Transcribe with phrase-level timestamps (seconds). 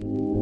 [0.00, 0.33] Hello,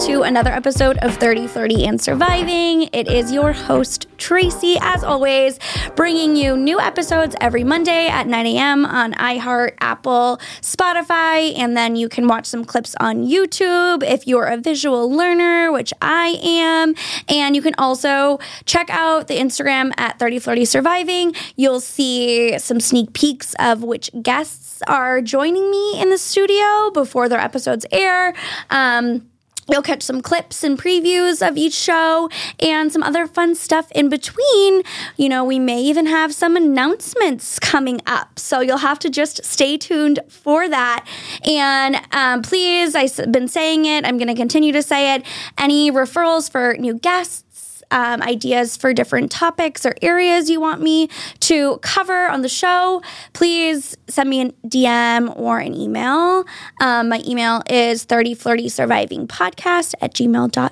[0.00, 2.90] to another episode of 30 Flirty and Surviving.
[2.92, 5.58] It is your host, Tracy, as always,
[5.94, 8.84] bringing you new episodes every Monday at 9 a.m.
[8.84, 14.44] on iHeart, Apple, Spotify, and then you can watch some clips on YouTube if you're
[14.44, 16.94] a visual learner, which I am.
[17.28, 21.34] And you can also check out the Instagram at 30 Flirty Surviving.
[21.56, 27.30] You'll see some sneak peeks of which guests are joining me in the studio before
[27.30, 28.34] their episodes air.
[28.68, 29.22] Um,
[29.68, 32.28] You'll catch some clips and previews of each show
[32.60, 34.82] and some other fun stuff in between.
[35.16, 38.38] You know, we may even have some announcements coming up.
[38.38, 41.06] So you'll have to just stay tuned for that.
[41.44, 45.24] And um, please, I've been saying it, I'm going to continue to say it.
[45.58, 47.45] Any referrals for new guests?
[47.90, 51.08] Um, ideas for different topics or areas you want me
[51.40, 56.44] to cover on the show, please send me a DM or an email.
[56.80, 60.70] Um, my email is 30flirtysurvivingpodcast at gmail.com,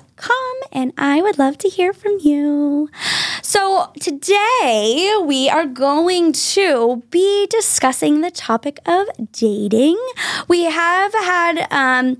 [0.75, 2.89] and I would love to hear from you.
[3.41, 9.97] So today we are going to be discussing the topic of dating.
[10.49, 12.17] We have had um,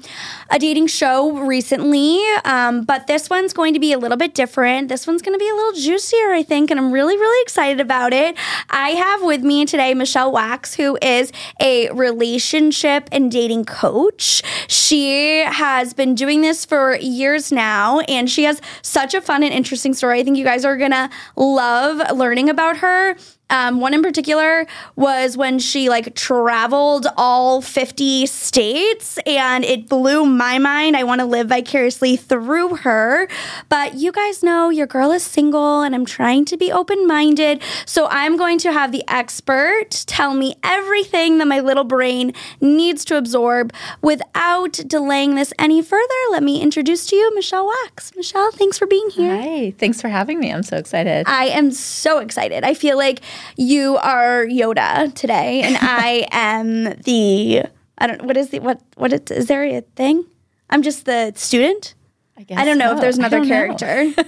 [0.50, 4.88] a dating show recently, um, but this one's going to be a little bit different.
[4.88, 7.82] This one's going to be a little juicier, I think, and I'm really, really excited
[7.82, 8.38] about it.
[8.70, 14.42] I have with me today Michelle Wax, who is a relationship and dating coach.
[14.68, 19.54] She has been doing this for years now, and she has such a fun and
[19.54, 20.20] interesting story.
[20.20, 23.16] I think you guys are going to love learning about her.
[23.50, 24.66] Um, one in particular
[24.96, 30.98] was when she like traveled all 50 states and it blew my mind.
[30.98, 33.28] I want to live vicariously through her.
[33.70, 37.62] But you guys know your girl is single and I'm trying to be open minded.
[37.86, 43.06] So I'm going to have the expert tell me everything that my little brain needs
[43.06, 46.04] to absorb without delaying this any further.
[46.32, 48.16] Let me introduce to you Michelle Wax.
[48.16, 49.36] Michelle, thanks for being here.
[49.36, 50.52] Hi, thanks for having me.
[50.52, 51.26] I'm so excited.
[51.28, 52.64] I am so excited.
[52.64, 53.22] I feel like
[53.58, 57.64] you are Yoda today, and I am the
[57.98, 60.26] I don't what is the what what is, is there a thing?
[60.70, 61.96] I'm just the student.
[62.38, 62.96] I, guess I don't know so.
[62.96, 64.12] if there's another character.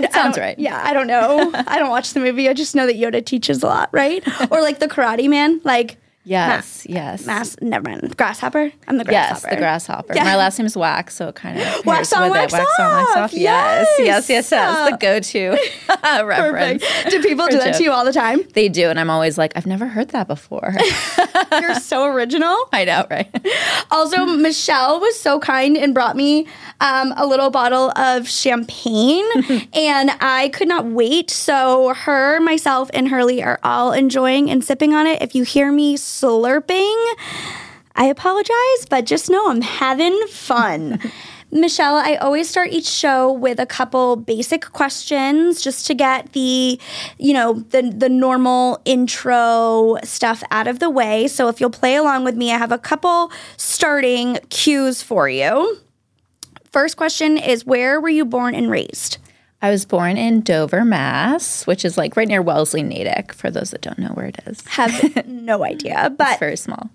[0.00, 0.56] It sounds right.
[0.58, 1.50] Yeah, I don't know.
[1.54, 2.48] I don't watch the movie.
[2.48, 4.22] I just know that Yoda teaches a lot, right?
[4.52, 5.96] or like the Karate Man, like
[6.28, 7.24] Yes, yes.
[7.24, 7.56] mass.
[7.62, 8.16] Never mind.
[8.16, 8.70] Grasshopper.
[8.86, 9.46] I'm the grasshopper.
[9.46, 10.14] Yes, the grasshopper.
[10.14, 10.24] Yeah.
[10.24, 12.52] My last name is Wax, so it kind of Wax on, wax.
[12.52, 13.16] Wax on, wax off.
[13.16, 13.32] off.
[13.32, 14.90] Yes, yes, yes, yes.
[14.90, 15.50] The go-to
[16.26, 16.84] reference.
[16.84, 17.10] Perfect.
[17.10, 18.40] Do people do that to you all the time?
[18.52, 20.74] They do, and I'm always like, I've never heard that before.
[21.52, 22.68] You're so original.
[22.72, 23.34] I know, right?
[23.90, 26.46] Also, Michelle was so kind and brought me
[26.80, 29.24] um, a little bottle of champagne,
[29.72, 31.30] and I could not wait.
[31.30, 35.22] So, her, myself, and Hurley are all enjoying and sipping on it.
[35.22, 37.14] If you hear me slurping,
[37.94, 41.00] I apologize, but just know I'm having fun.
[41.50, 46.78] Michelle, I always start each show with a couple basic questions just to get the,
[47.16, 51.26] you know, the the normal intro stuff out of the way.
[51.26, 55.78] So if you'll play along with me, I have a couple starting cues for you.
[56.70, 59.16] First question is where were you born and raised?
[59.60, 63.32] I was born in Dover, Mass, which is like right near Wellesley, Natick.
[63.32, 66.90] For those that don't know where it is, Have no idea, but it's very small.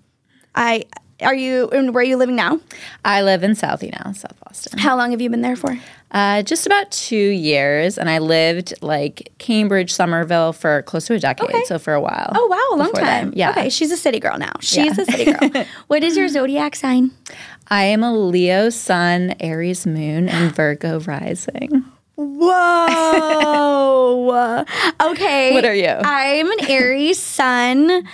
[0.54, 0.84] I
[1.20, 2.60] are you and where are you living now?
[3.04, 4.78] I live in Southie now, South Boston.
[4.78, 5.78] How long have you been there for?
[6.10, 11.18] Uh, just about two years, and I lived like Cambridge, Somerville for close to a
[11.18, 11.50] decade.
[11.50, 11.64] Okay.
[11.64, 12.32] So for a while.
[12.34, 13.04] Oh wow, a long time.
[13.30, 13.32] then.
[13.36, 13.50] Yeah.
[13.50, 14.52] Okay, she's a city girl now.
[14.60, 15.02] She's Yeah.
[15.02, 15.64] a city girl.
[15.88, 17.10] what is your zodiac sign?
[17.68, 21.84] I am a Leo Sun, Aries Moon, and Virgo Rising.
[23.34, 24.64] Whoa.
[25.02, 25.52] okay.
[25.54, 25.88] What are you?
[25.88, 28.06] I'm an Aries sun,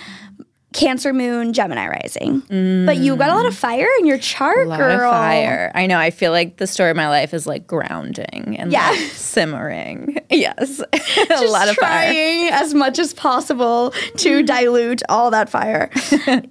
[0.73, 2.41] Cancer moon, Gemini rising.
[2.87, 4.93] But you got a lot of fire in your chart, A lot girl.
[4.93, 5.73] of fire.
[5.75, 5.99] I know.
[5.99, 8.89] I feel like the story of my life is like grounding and Yeah.
[8.91, 10.17] like simmering.
[10.33, 10.79] Yes,
[11.31, 12.13] a lot of fire.
[12.13, 14.45] trying as much as possible to mm-hmm.
[14.47, 15.91] dilute all that fire.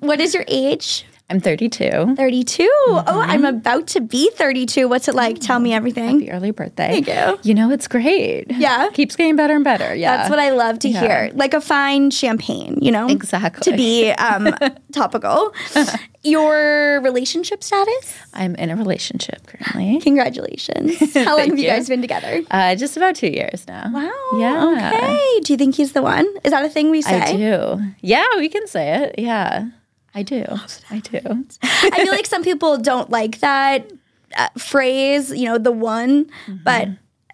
[0.02, 1.06] what is your age?
[1.32, 2.16] I'm 32.
[2.16, 2.68] 32.
[2.82, 4.88] Oh, I'm about to be 32.
[4.88, 5.40] What's it like?
[5.40, 6.22] Tell me everything.
[6.22, 7.02] Happy early birthday.
[7.04, 7.40] Thank you.
[7.44, 8.46] You know, it's great.
[8.50, 8.90] Yeah.
[8.94, 9.94] Keeps getting better and better.
[9.94, 10.18] Yeah.
[10.18, 11.30] That's what I love to hear.
[11.36, 13.08] Like a fine champagne, you know?
[13.08, 13.72] Exactly.
[13.72, 14.56] To be um,
[14.92, 15.54] topical.
[16.24, 18.14] Your relationship status?
[18.34, 20.00] I'm in a relationship currently.
[20.02, 21.14] Congratulations.
[21.14, 21.70] How long have you you.
[21.70, 22.42] guys been together?
[22.52, 23.90] Uh, just about two years now.
[23.94, 24.40] Wow.
[24.40, 24.94] Yeah.
[24.98, 25.40] Okay.
[25.42, 26.28] Do you think he's the one?
[26.44, 27.22] Is that a thing we say?
[27.22, 27.82] I do.
[28.02, 29.16] Yeah, we can say it.
[29.20, 29.70] Yeah.
[30.16, 30.44] I do.
[30.90, 31.20] I do.
[31.64, 33.92] I feel like some people don't like that
[34.38, 36.30] uh, phrase, you know, the one,
[36.64, 36.88] but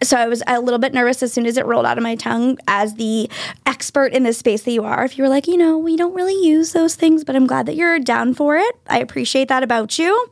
[0.04, 2.16] so I was a little bit nervous as soon as it rolled out of my
[2.16, 3.30] tongue as the
[3.66, 5.06] expert in this space that you are.
[5.06, 7.66] If you were like, you know, we don't really use those things, but I'm glad
[7.68, 8.76] that you're down for it.
[8.88, 10.30] I appreciate that about you.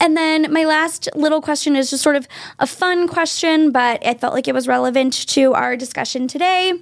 [0.00, 2.26] And then my last little question is just sort of
[2.58, 6.72] a fun question, but I felt like it was relevant to our discussion today.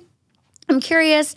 [0.69, 1.35] I'm curious,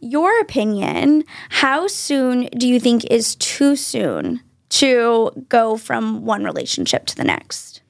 [0.00, 7.06] your opinion, how soon do you think is too soon to go from one relationship
[7.06, 7.82] to the next?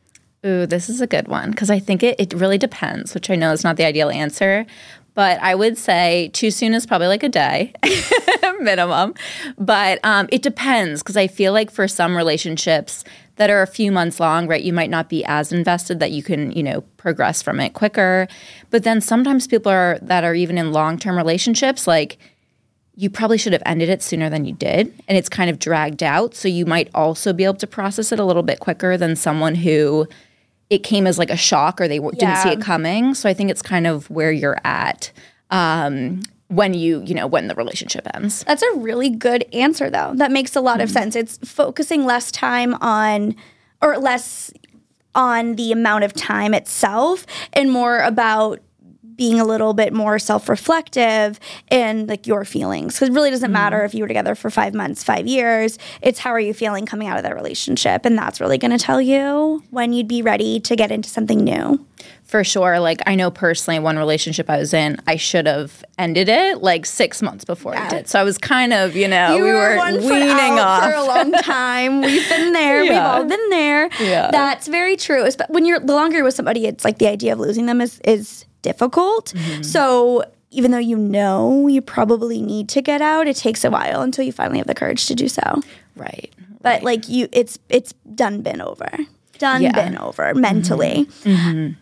[0.44, 3.36] Ooh, this is a good one because I think it, it really depends, which I
[3.36, 4.66] know is not the ideal answer.
[5.14, 7.74] But I would say too soon is probably like a day
[8.60, 9.14] minimum.
[9.58, 13.04] But um, it depends because I feel like for some relationships
[13.40, 16.22] that are a few months long, right, you might not be as invested that you
[16.22, 18.28] can, you know, progress from it quicker.
[18.68, 22.18] But then sometimes people are that are even in long term relationships, like
[22.96, 26.02] you probably should have ended it sooner than you did and it's kind of dragged
[26.02, 26.34] out.
[26.34, 29.54] So you might also be able to process it a little bit quicker than someone
[29.54, 30.06] who
[30.68, 33.14] it came as like a shock or they w- didn't see it coming.
[33.14, 35.12] So i think it's kind of where you're at.
[35.48, 36.20] Um,
[36.50, 38.44] when you you know when the relationship ends.
[38.44, 40.12] That's a really good answer, though.
[40.16, 41.10] That makes a lot of mm-hmm.
[41.10, 41.16] sense.
[41.16, 43.36] It's focusing less time on,
[43.80, 44.52] or less
[45.14, 48.60] on the amount of time itself and more about
[49.16, 51.38] being a little bit more self-reflective
[51.68, 52.94] and like your feelings.
[52.94, 53.84] Because it really doesn't matter mm-hmm.
[53.86, 55.78] if you were together for five months five years.
[56.00, 58.06] It's how are you feeling coming out of that relationship?
[58.06, 61.44] And that's really going to tell you when you'd be ready to get into something
[61.44, 61.84] new
[62.30, 66.28] for sure like i know personally one relationship i was in i should have ended
[66.28, 69.42] it like six months before i did so i was kind of you know you
[69.44, 72.00] we were were one foot weaning off for a long time.
[72.00, 72.82] We've been there.
[72.82, 73.12] We've Yeah.
[73.12, 73.88] all been there.
[74.00, 74.30] Yeah.
[74.30, 75.24] That's very true.
[75.24, 77.80] Espe- When you're the longer you're with somebody, it's like the idea of losing them
[77.80, 79.32] is is difficult.
[79.36, 79.62] Mm-hmm.
[79.62, 84.02] So even though you know you probably need to get out, it takes a while
[84.02, 85.42] until you finally have the courage to do so.
[85.96, 86.32] right
[86.62, 88.90] But like you, it's it's done been over.
[89.40, 89.72] Done Yeah.
[89.72, 91.08] been over mentally.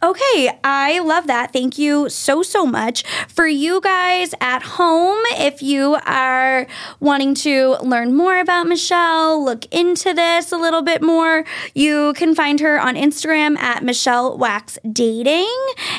[0.03, 1.53] Okay, I love that.
[1.53, 3.03] Thank you so, so much.
[3.29, 6.67] For you guys at home, if you are
[7.01, 11.45] wanting to learn more about Michelle, look into this a little bit more,
[11.75, 15.53] you can find her on Instagram at Michelle Wax Dating.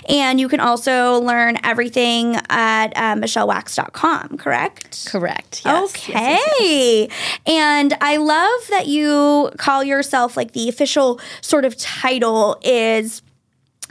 [0.08, 5.08] And you can also learn everything at uh, michellewax.com, correct?
[5.12, 6.14] correct yes, yes, Okay.
[6.24, 7.42] yes, yes.
[7.46, 13.22] And I love that you call yourself like the official sort of title is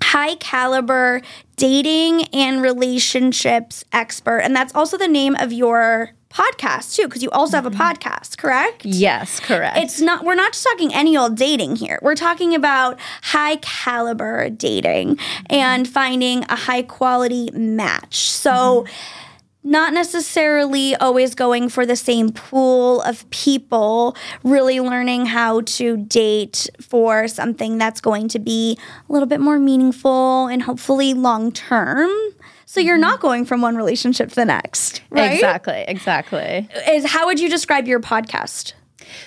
[0.01, 1.21] high caliber
[1.57, 4.39] dating and relationships expert.
[4.39, 7.81] And that's also the name of your podcast too, because you also have a mm-hmm.
[7.81, 8.85] podcast, correct?
[8.85, 11.99] yes correct It's not, we're not just talking any old dating here.
[12.03, 15.45] We're talking about high caliber dating mm-hmm.
[15.51, 18.31] and finding a high quality match.
[18.31, 19.28] So, mm-hmm.
[19.69, 26.69] Not necessarily always going for the same pool of people, really learning how to date
[26.81, 28.79] for something that's going to be
[29.09, 32.11] a little bit more meaningful and hopefully long term.
[32.65, 33.03] So you're mm-hmm.
[33.03, 35.33] not going from one relationship to the next, right?
[35.33, 38.73] exactly exactly Is how would you describe your podcast?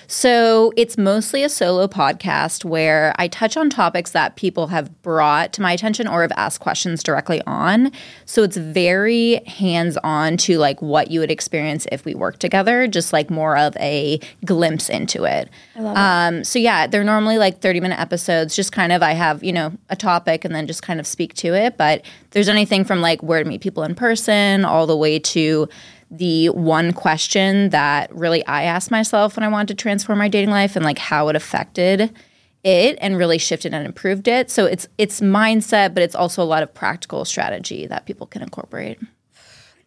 [0.06, 5.52] So it's mostly a solo podcast where I touch on topics that people have brought
[5.54, 7.92] to my attention or have asked questions directly on.
[8.24, 12.86] So it's very hands on to like what you would experience if we worked together,
[12.86, 15.48] just like more of a glimpse into it.
[15.76, 19.52] Um, so yeah, they're normally like 30 minute episodes, just kind of I have, you
[19.52, 21.76] know, a topic and then just kind of speak to it.
[21.76, 25.68] But there's anything from like where to meet people in person all the way to
[26.12, 30.50] the one question that really I asked myself when I wanted to transform my dating
[30.50, 32.14] life and like how it affected
[32.62, 34.50] it and really shifted and improved it.
[34.50, 38.42] So it's it's mindset, but it's also a lot of practical strategy that people can
[38.42, 38.98] incorporate.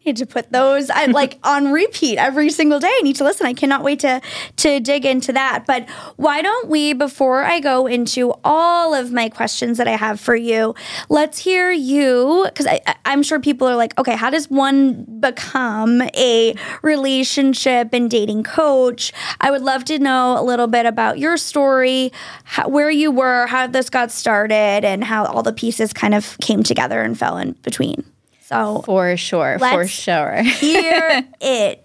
[0.05, 2.87] Need to put those I'm like on repeat every single day.
[2.91, 3.45] I need to listen.
[3.45, 4.21] I cannot wait to
[4.57, 5.65] to dig into that.
[5.65, 10.19] But why don't we before I go into all of my questions that I have
[10.19, 10.75] for you,
[11.09, 16.01] let's hear you I, I- I'm sure people are like, "Okay, how does one become
[16.15, 21.37] a relationship and dating coach?" I would love to know a little bit about your
[21.37, 22.11] story,
[22.43, 26.37] how, where you were, how this got started and how all the pieces kind of
[26.39, 28.03] came together and fell in between.
[28.47, 30.43] So, For sure, for sure.
[30.43, 31.83] hear it.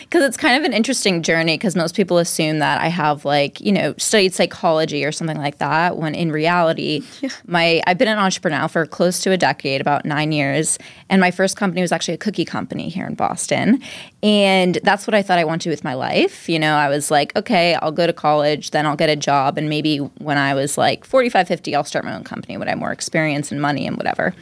[0.00, 3.60] because it's kind of an interesting journey because most people assume that I have like
[3.60, 7.28] you know studied psychology or something like that when in reality yeah.
[7.46, 11.30] my I've been an entrepreneur for close to a decade about nine years and my
[11.30, 13.80] first company was actually a cookie company here in Boston
[14.20, 16.88] and that's what I thought I wanted to do with my life you know I
[16.88, 20.38] was like okay I'll go to college then I'll get a job and maybe when
[20.38, 23.52] I was like 45 50 I'll start my own company when I have more experience
[23.52, 24.34] and money and whatever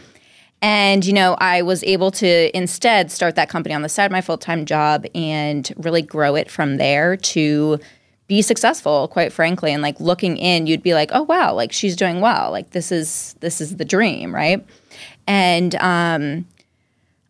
[0.60, 4.12] and, you know, I was able to instead start that company on the side of
[4.12, 7.78] my full time job and really grow it from there to
[8.26, 9.72] be successful, quite frankly.
[9.72, 12.50] And like looking in, you'd be like, oh wow, like she's doing well.
[12.50, 14.64] Like this is this is the dream, right?
[15.26, 16.46] And um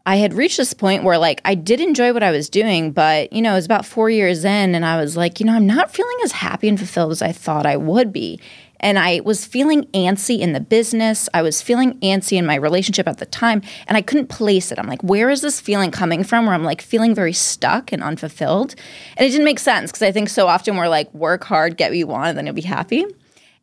[0.07, 3.31] I had reached this point where like I did enjoy what I was doing, but
[3.31, 5.67] you know, it was about four years in and I was like, you know, I'm
[5.67, 8.41] not feeling as happy and fulfilled as I thought I would be.
[8.81, 11.29] And I was feeling antsy in the business.
[11.35, 13.63] I was feeling antsy in my relationship at the time.
[13.87, 14.79] And I couldn't place it.
[14.79, 18.03] I'm like, where is this feeling coming from where I'm like feeling very stuck and
[18.03, 18.75] unfulfilled?
[19.17, 21.91] And it didn't make sense because I think so often we're like, work hard, get
[21.91, 23.05] what you want, and then you'll be happy.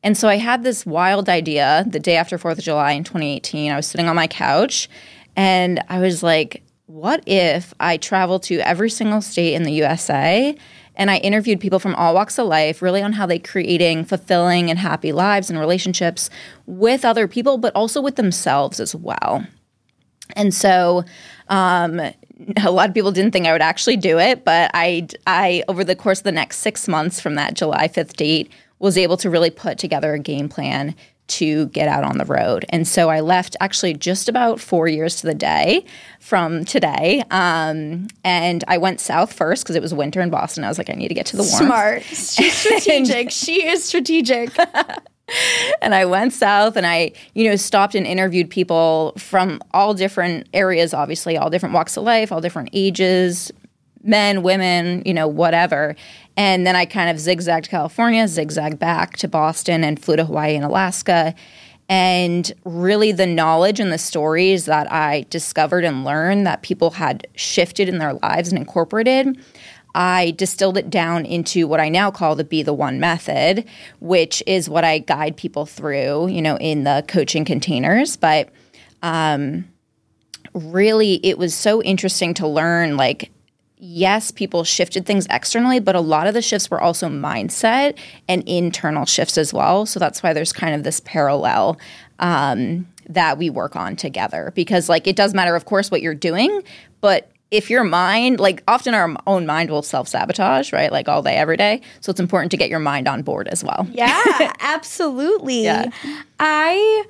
[0.03, 3.71] And so I had this wild idea the day after 4th of July in 2018.
[3.71, 4.87] I was sitting on my couch
[5.35, 10.55] and I was like, what if I travel to every single state in the USA
[10.95, 14.69] and I interviewed people from all walks of life, really on how they creating fulfilling
[14.69, 16.29] and happy lives and relationships
[16.65, 19.45] with other people, but also with themselves as well.
[20.35, 21.03] And so,
[21.49, 21.99] um,
[22.63, 25.83] a lot of people didn't think I would actually do it, but I, I over
[25.83, 29.29] the course of the next six months from that July fifth date, was able to
[29.29, 30.95] really put together a game plan
[31.27, 32.65] to get out on the road.
[32.69, 35.85] And so I left actually just about four years to the day
[36.19, 37.23] from today.
[37.31, 40.63] Um, and I went south first because it was winter in Boston.
[40.63, 41.65] I was like, I need to get to the warmth.
[41.65, 42.03] Smart.
[42.03, 43.31] She's strategic.
[43.31, 44.57] she is strategic.
[45.81, 50.47] and I went south and I, you know, stopped and interviewed people from all different
[50.53, 53.51] areas, obviously, all different walks of life, all different ages,
[54.05, 55.95] men, women, you know, whatever.
[56.37, 60.55] And then I kind of zigzagged California, zigzagged back to Boston, and flew to Hawaii
[60.55, 61.33] and Alaska.
[61.87, 67.27] And really, the knowledge and the stories that I discovered and learned that people had
[67.35, 69.37] shifted in their lives and incorporated,
[69.93, 73.65] I distilled it down into what I now call the Be the One method,
[73.99, 78.17] which is what I guide people through, you know, in the coaching containers.
[78.17, 78.49] But
[79.03, 79.65] um,
[80.53, 83.31] really, it was so interesting to learn like
[83.85, 88.43] yes, people shifted things externally, but a lot of the shifts were also mindset and
[88.47, 89.85] internal shifts as well.
[89.85, 91.77] So that's why there's kind of this parallel
[92.19, 96.15] um, that we work on together because, like, it does matter, of course, what you're
[96.15, 96.63] doing,
[97.01, 100.91] but if your mind, like, often our own mind will self sabotage, right?
[100.91, 101.81] Like, all day, every day.
[102.01, 103.87] So it's important to get your mind on board as well.
[103.91, 105.63] Yeah, absolutely.
[105.63, 105.91] Yeah.
[106.39, 107.05] I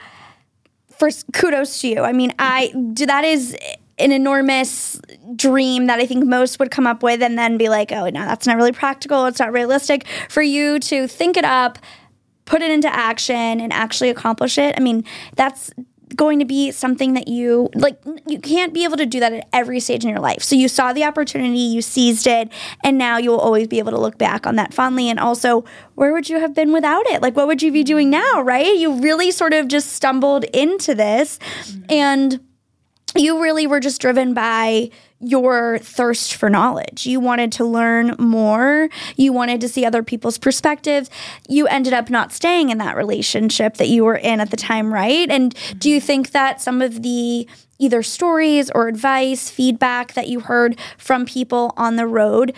[0.98, 2.01] first kudos to you.
[2.01, 3.55] I mean, I do that is
[3.98, 5.00] an enormous
[5.36, 8.25] dream that I think most would come up with and then be like, oh, no,
[8.25, 9.25] that's not really practical.
[9.25, 10.06] It's not realistic.
[10.30, 11.80] For you to think it up,
[12.44, 14.75] put it into action, and actually accomplish it.
[14.78, 15.72] I mean, that's
[16.16, 19.48] going to be something that you like you can't be able to do that at
[19.52, 20.44] every stage in your life.
[20.44, 22.52] So you saw the opportunity, you seized it,
[22.84, 25.66] and now you will always be able to look back on that fondly and also
[25.96, 27.22] where would you have been without it?
[27.22, 28.75] Like what would you be doing now, right?
[28.75, 31.84] You really sort of just stumbled into this mm-hmm.
[31.90, 32.40] and
[33.15, 37.05] you really were just driven by your thirst for knowledge.
[37.05, 38.89] You wanted to learn more.
[39.15, 41.10] You wanted to see other people's perspectives.
[41.48, 44.93] You ended up not staying in that relationship that you were in at the time,
[44.93, 45.29] right?
[45.29, 47.48] And do you think that some of the
[47.79, 52.53] either stories or advice, feedback that you heard from people on the road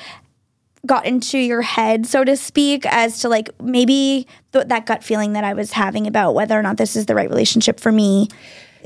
[0.86, 5.34] got into your head, so to speak, as to like maybe th- that gut feeling
[5.34, 8.30] that I was having about whether or not this is the right relationship for me?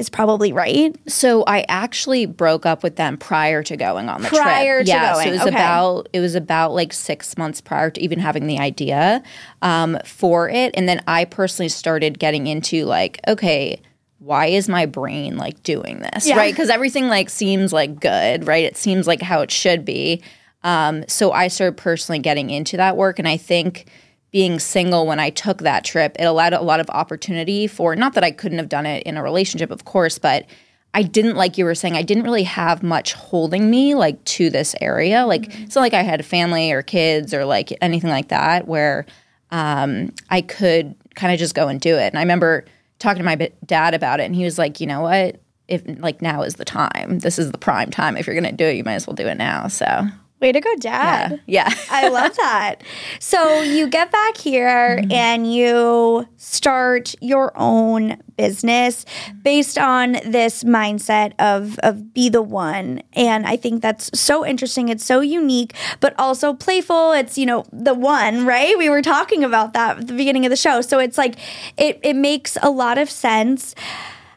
[0.01, 0.93] Is probably right.
[1.07, 4.53] So I actually broke up with them prior to going on the prior trip.
[4.53, 5.23] Prior to yeah, going.
[5.23, 5.49] So it was okay.
[5.49, 9.23] about it was about like six months prior to even having the idea
[9.61, 13.81] um, for it, and then I personally started getting into like, okay,
[14.19, 16.27] why is my brain like doing this?
[16.27, 16.37] Yeah.
[16.37, 16.53] Right?
[16.53, 18.65] Because everything like seems like good, right?
[18.65, 20.21] It seems like how it should be.
[20.63, 23.87] Um, so I started personally getting into that work, and I think
[24.31, 28.13] being single when I took that trip, it allowed a lot of opportunity for not
[28.13, 30.45] that I couldn't have done it in a relationship, of course, but
[30.93, 34.49] I didn't like you were saying, I didn't really have much holding me like to
[34.49, 35.25] this area.
[35.25, 35.63] Like mm-hmm.
[35.63, 39.05] it's not like I had a family or kids or like anything like that where
[39.51, 42.07] um, I could kind of just go and do it.
[42.07, 42.65] And I remember
[42.99, 45.41] talking to my dad about it, and he was like, you know what?
[45.67, 47.19] If like now is the time.
[47.19, 48.17] This is the prime time.
[48.17, 49.67] If you're gonna do it, you might as well do it now.
[49.67, 50.05] So
[50.41, 51.39] Way to go, dad.
[51.45, 51.69] Yeah.
[51.69, 51.75] yeah.
[51.91, 52.83] I love that.
[53.19, 55.11] So you get back here mm-hmm.
[55.11, 59.05] and you start your own business
[59.43, 63.03] based on this mindset of of be the one.
[63.13, 64.89] And I think that's so interesting.
[64.89, 67.11] It's so unique, but also playful.
[67.11, 68.75] It's, you know, the one, right?
[68.79, 70.81] We were talking about that at the beginning of the show.
[70.81, 71.35] So it's like
[71.77, 73.75] it it makes a lot of sense.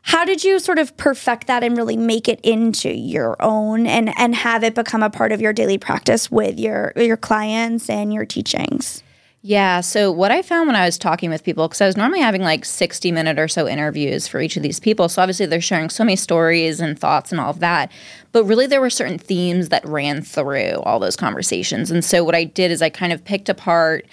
[0.06, 4.12] How did you sort of perfect that and really make it into your own and
[4.18, 8.12] and have it become a part of your daily practice with your your clients and
[8.12, 9.02] your teachings?
[9.46, 9.80] Yeah.
[9.80, 12.42] So, what I found when I was talking with people, because I was normally having
[12.42, 15.08] like 60 minute or so interviews for each of these people.
[15.08, 17.92] So, obviously, they're sharing so many stories and thoughts and all of that.
[18.32, 21.90] But really, there were certain themes that ran through all those conversations.
[21.90, 24.06] And so, what I did is I kind of picked apart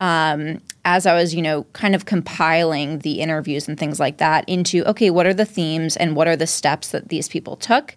[0.00, 4.48] um, as I was, you know, kind of compiling the interviews and things like that
[4.48, 7.96] into okay, what are the themes and what are the steps that these people took?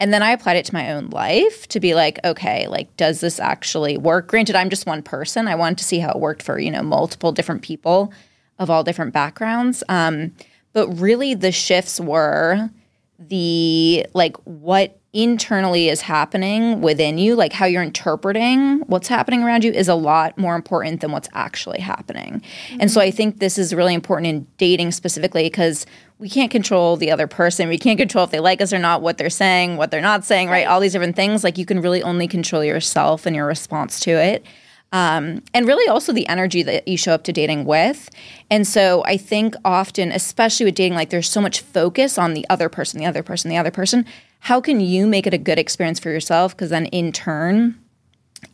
[0.00, 3.20] And then I applied it to my own life to be like, okay, like, does
[3.20, 4.28] this actually work?
[4.28, 5.48] Granted, I'm just one person.
[5.48, 8.12] I wanted to see how it worked for, you know, multiple different people
[8.60, 9.82] of all different backgrounds.
[9.88, 10.32] Um,
[10.72, 12.70] but really, the shifts were
[13.18, 19.64] the like what internally is happening within you, like how you're interpreting what's happening around
[19.64, 22.42] you, is a lot more important than what's actually happening.
[22.68, 22.80] Mm-hmm.
[22.80, 25.86] And so I think this is really important in dating specifically because
[26.18, 27.68] we can't control the other person.
[27.68, 30.24] We can't control if they like us or not, what they're saying, what they're not
[30.24, 30.66] saying, right?
[30.66, 31.42] All these different things.
[31.42, 34.44] Like you can really only control yourself and your response to it.
[34.90, 38.08] Um, and really also the energy that you show up to dating with.
[38.50, 42.46] And so I think often, especially with dating, like there's so much focus on the
[42.48, 44.06] other person, the other person, the other person
[44.40, 46.56] how can you make it a good experience for yourself?
[46.56, 47.78] Because then in turn,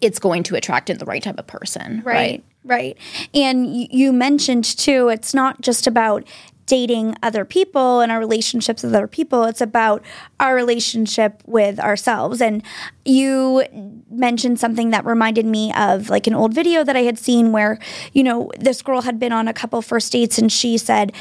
[0.00, 2.02] it's going to attract in the right type of person.
[2.04, 2.42] Right.
[2.64, 2.96] Right.
[2.96, 2.98] right.
[3.34, 6.26] And you mentioned too, it's not just about
[6.66, 9.44] dating other people and our relationships with other people.
[9.44, 10.02] It's about
[10.40, 12.40] our relationship with ourselves.
[12.40, 12.62] And
[13.04, 13.64] you
[14.10, 17.78] mentioned something that reminded me of like an old video that I had seen where,
[18.12, 21.12] you know, this girl had been on a couple first dates and she said,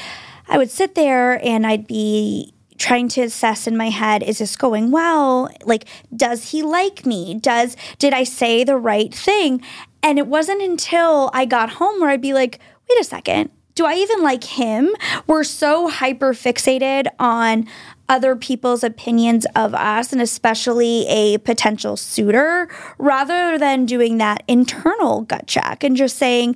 [0.48, 2.54] I would sit there and I'd be
[2.84, 5.50] trying to assess in my head is this going well?
[5.64, 7.34] Like does he like me?
[7.36, 9.62] Does did i say the right thing?
[10.02, 12.60] And it wasn't until i got home where i'd be like
[12.90, 13.50] wait a second.
[13.76, 14.94] Do I even like him?
[15.26, 17.68] We're so hyper fixated on
[18.08, 25.22] other people's opinions of us and especially a potential suitor rather than doing that internal
[25.22, 26.56] gut check and just saying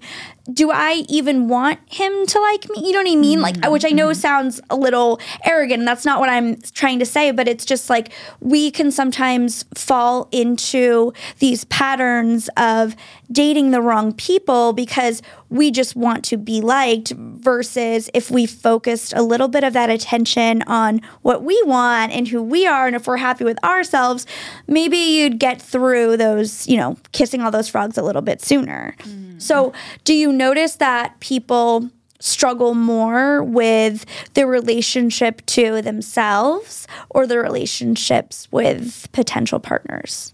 [0.51, 2.85] do I even want him to like me?
[2.85, 3.41] You know what I mean?
[3.41, 4.19] Like, which I know mm-hmm.
[4.19, 5.85] sounds a little arrogant.
[5.85, 10.29] That's not what I'm trying to say, but it's just like we can sometimes fall
[10.31, 12.95] into these patterns of
[13.31, 19.13] dating the wrong people because we just want to be liked versus if we focused
[19.13, 22.95] a little bit of that attention on what we want and who we are and
[22.95, 24.25] if we're happy with ourselves
[24.67, 28.95] maybe you'd get through those you know kissing all those frogs a little bit sooner
[28.99, 29.39] mm-hmm.
[29.39, 37.43] so do you notice that people struggle more with their relationship to themselves or their
[37.43, 40.33] relationships with potential partners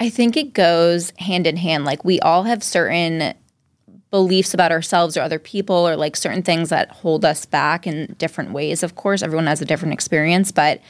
[0.00, 1.84] I think it goes hand in hand.
[1.84, 3.34] Like we all have certain
[4.10, 8.14] beliefs about ourselves or other people or like certain things that hold us back in
[8.18, 8.82] different ways.
[8.82, 10.80] Of course, everyone has a different experience, but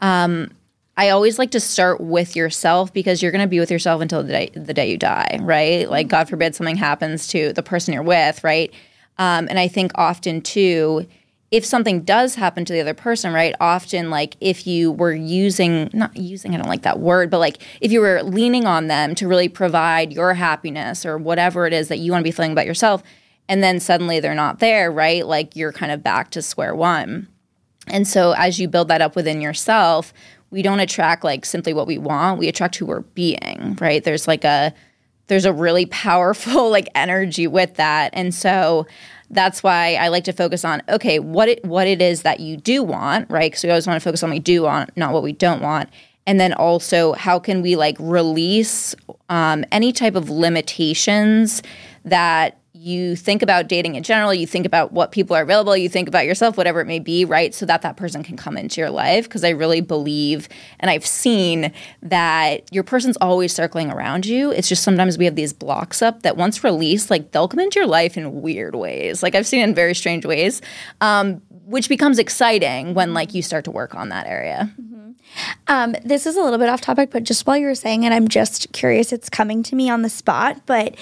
[0.00, 0.50] um,
[0.96, 4.22] I always like to start with yourself because you're going to be with yourself until
[4.22, 5.88] the day the day you die, right?
[5.90, 8.72] Like God forbid something happens to the person you're with, right?
[9.18, 11.06] Um, and I think often too
[11.52, 13.54] if something does happen to the other person, right?
[13.60, 17.62] Often, like if you were using, not using, I don't like that word, but like
[17.82, 21.88] if you were leaning on them to really provide your happiness or whatever it is
[21.88, 23.02] that you want to be feeling about yourself,
[23.50, 25.26] and then suddenly they're not there, right?
[25.26, 27.28] Like you're kind of back to square one.
[27.86, 30.14] And so as you build that up within yourself,
[30.52, 34.04] we don't attract like simply what we want, we attract who we're being, right?
[34.04, 34.72] There's like a,
[35.26, 38.10] there's a really powerful like energy with that.
[38.12, 38.86] And so
[39.30, 42.56] that's why I like to focus on okay, what it what it is that you
[42.56, 43.50] do want, right?
[43.50, 45.62] Because we always want to focus on what we do want, not what we don't
[45.62, 45.88] want.
[46.26, 48.94] And then also, how can we like release
[49.28, 51.62] um, any type of limitations
[52.04, 55.88] that you think about dating in general, you think about what people are available, you
[55.88, 57.54] think about yourself, whatever it may be, right?
[57.54, 59.24] So that that person can come into your life.
[59.24, 60.48] Because I really believe,
[60.80, 64.50] and I've seen that your person's always circling around you.
[64.50, 67.78] It's just sometimes we have these blocks up that once released, like they'll come into
[67.78, 69.22] your life in weird ways.
[69.22, 70.60] Like I've seen in very strange ways,
[71.00, 74.72] um, which becomes exciting when like you start to work on that area.
[74.80, 74.92] Mm-hmm.
[75.68, 78.12] Um, this is a little bit off topic, but just while you were saying it,
[78.12, 79.12] I'm just curious.
[79.12, 80.96] It's coming to me on the spot, but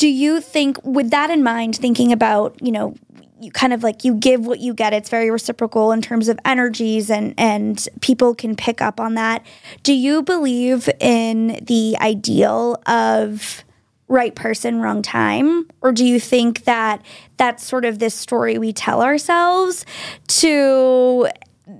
[0.00, 2.94] do you think with that in mind thinking about you know
[3.38, 4.92] you kind of like you give what you get.
[4.92, 9.44] It's very reciprocal in terms of energies and and people can pick up on that.
[9.82, 13.64] Do you believe in the ideal of
[14.08, 15.68] right person, wrong time?
[15.80, 17.02] Or do you think that
[17.38, 19.86] that's sort of this story we tell ourselves
[20.26, 21.28] to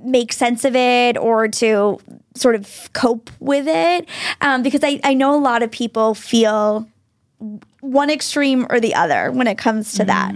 [0.02, 1.98] make sense of it or to
[2.34, 4.08] sort of cope with it?
[4.40, 6.88] Um, because I, I know a lot of people feel
[7.80, 10.34] one extreme or the other when it comes to that.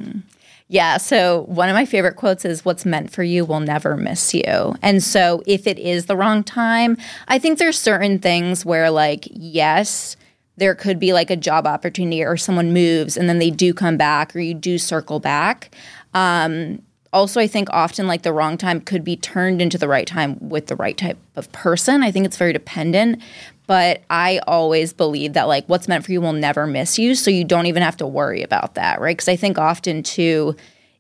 [0.68, 0.96] Yeah.
[0.96, 4.74] So one of my favorite quotes is what's meant for you will never miss you.
[4.82, 6.96] And so if it is the wrong time,
[7.28, 10.16] I think there's certain things where like, yes,
[10.56, 13.96] there could be like a job opportunity or someone moves and then they do come
[13.96, 15.74] back or you do circle back.
[16.14, 16.80] Um,
[17.12, 20.36] also, I think often like the wrong time could be turned into the right time
[20.40, 22.02] with the right type of person.
[22.02, 23.22] I think it's very dependent.
[23.66, 27.14] But I always believe that like what's meant for you will never miss you.
[27.14, 29.16] So you don't even have to worry about that, right?
[29.16, 30.54] Because I think often too,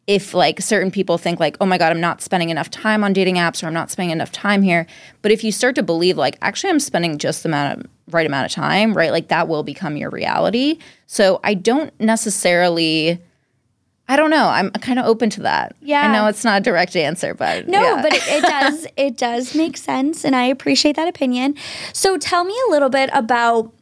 [0.06, 3.12] if like certain people think like, oh my God, I'm not spending enough time on
[3.12, 4.86] dating apps or I'm not spending enough time here.
[5.22, 8.26] But if you start to believe like, actually, I'm spending just the amount of right
[8.26, 9.12] amount of time, right?
[9.12, 10.78] Like that will become your reality.
[11.06, 13.20] So I don't necessarily.
[14.06, 14.48] I don't know.
[14.48, 15.74] I'm kind of open to that.
[15.80, 16.02] Yeah.
[16.06, 18.02] I know it's not a direct answer, but No, yeah.
[18.02, 21.54] but it, it does it does make sense, and I appreciate that opinion.
[21.92, 23.72] So tell me a little bit about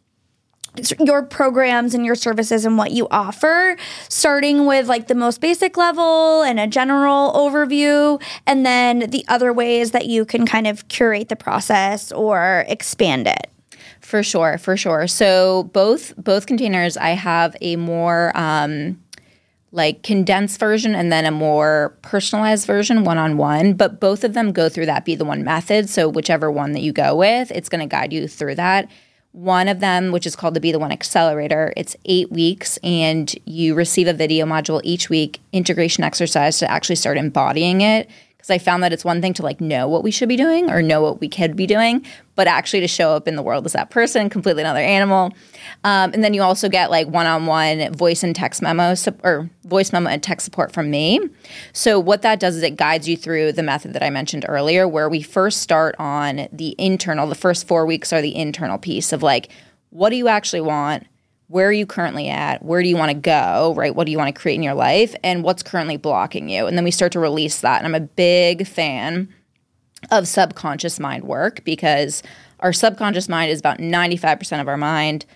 [1.00, 3.76] your programs and your services and what you offer,
[4.08, 9.52] starting with like the most basic level and a general overview, and then the other
[9.52, 13.48] ways that you can kind of curate the process or expand it.
[14.00, 15.08] For sure, for sure.
[15.08, 19.01] So both both containers, I have a more um,
[19.72, 23.72] like condensed version and then a more personalized version, one on one.
[23.72, 25.88] But both of them go through that be the one method.
[25.88, 28.88] So whichever one that you go with, it's going to guide you through that.
[29.32, 33.34] One of them, which is called the Be the One Accelerator, it's eight weeks, and
[33.46, 38.10] you receive a video module each week, integration exercise to actually start embodying it
[38.42, 40.68] because I found that it's one thing to like know what we should be doing
[40.68, 43.64] or know what we could be doing, but actually to show up in the world
[43.66, 45.26] as that person, completely another animal.
[45.84, 49.92] Um, and then you also get like one-on-one voice and text memo sup- or voice
[49.92, 51.20] memo and text support from me.
[51.72, 54.88] So what that does is it guides you through the method that I mentioned earlier,
[54.88, 57.28] where we first start on the internal.
[57.28, 59.50] The first four weeks are the internal piece of like,
[59.90, 61.06] what do you actually want?
[61.52, 62.64] Where are you currently at?
[62.64, 63.74] Where do you want to go?
[63.76, 63.94] Right?
[63.94, 65.14] What do you want to create in your life?
[65.22, 66.66] And what's currently blocking you?
[66.66, 67.84] And then we start to release that.
[67.84, 69.28] And I'm a big fan
[70.10, 72.22] of subconscious mind work because
[72.60, 75.26] our subconscious mind is about 95% of our mind.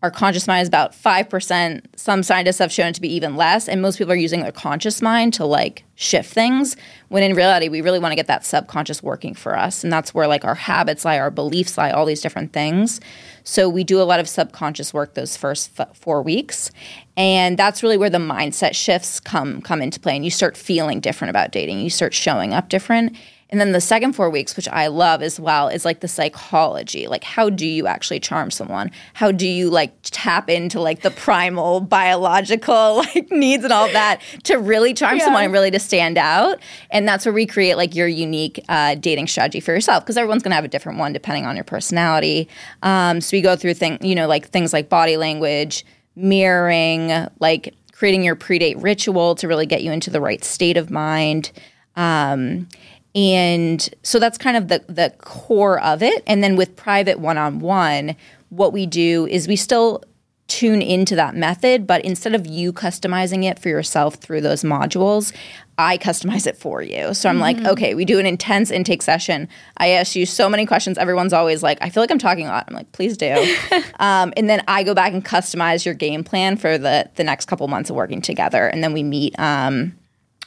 [0.00, 1.84] Our conscious mind is about 5%.
[1.96, 3.68] Some scientists have shown it to be even less.
[3.68, 6.76] And most people are using their conscious mind to like shift things
[7.08, 9.82] when in reality, we really want to get that subconscious working for us.
[9.82, 13.00] And that's where like our habits lie, our beliefs lie, all these different things.
[13.42, 16.70] So we do a lot of subconscious work those first f- four weeks.
[17.16, 20.14] And that's really where the mindset shifts come come into play.
[20.14, 21.80] And you start feeling different about dating.
[21.80, 23.16] You start showing up different.
[23.50, 27.06] And then the second four weeks, which I love as well, is like the psychology.
[27.06, 28.90] Like, how do you actually charm someone?
[29.14, 34.20] How do you like tap into like the primal biological like needs and all that
[34.44, 35.24] to really charm Yeah.
[35.24, 36.58] someone and really to stand out?
[36.90, 40.42] And that's where we create like your unique uh, dating strategy for yourself because everyone's
[40.42, 42.48] going to have a different one depending on your personality.
[42.82, 47.74] Um, so we go through things, you know, like things like body language, mirroring, like
[47.92, 51.50] creating your pre-date ritual to really get you into the right state of mind.
[51.96, 52.68] Um,
[53.14, 56.22] and so that's kind of the the core of it.
[56.26, 58.16] And then with private one-on-one,
[58.50, 60.02] what we do is we still
[60.48, 65.34] tune into that method, but instead of you customizing it for yourself through those modules,
[65.76, 67.12] I customize it for you.
[67.12, 69.46] So I'm like, okay, we do an intense intake session.
[69.76, 70.96] I ask you so many questions.
[70.96, 72.64] Everyone's always like, I feel like I'm talking a lot.
[72.66, 73.30] I'm like, please do.
[74.00, 77.44] um, and then I go back and customize your game plan for the the next
[77.44, 78.66] couple months of working together.
[78.66, 79.38] And then we meet.
[79.38, 79.97] Um,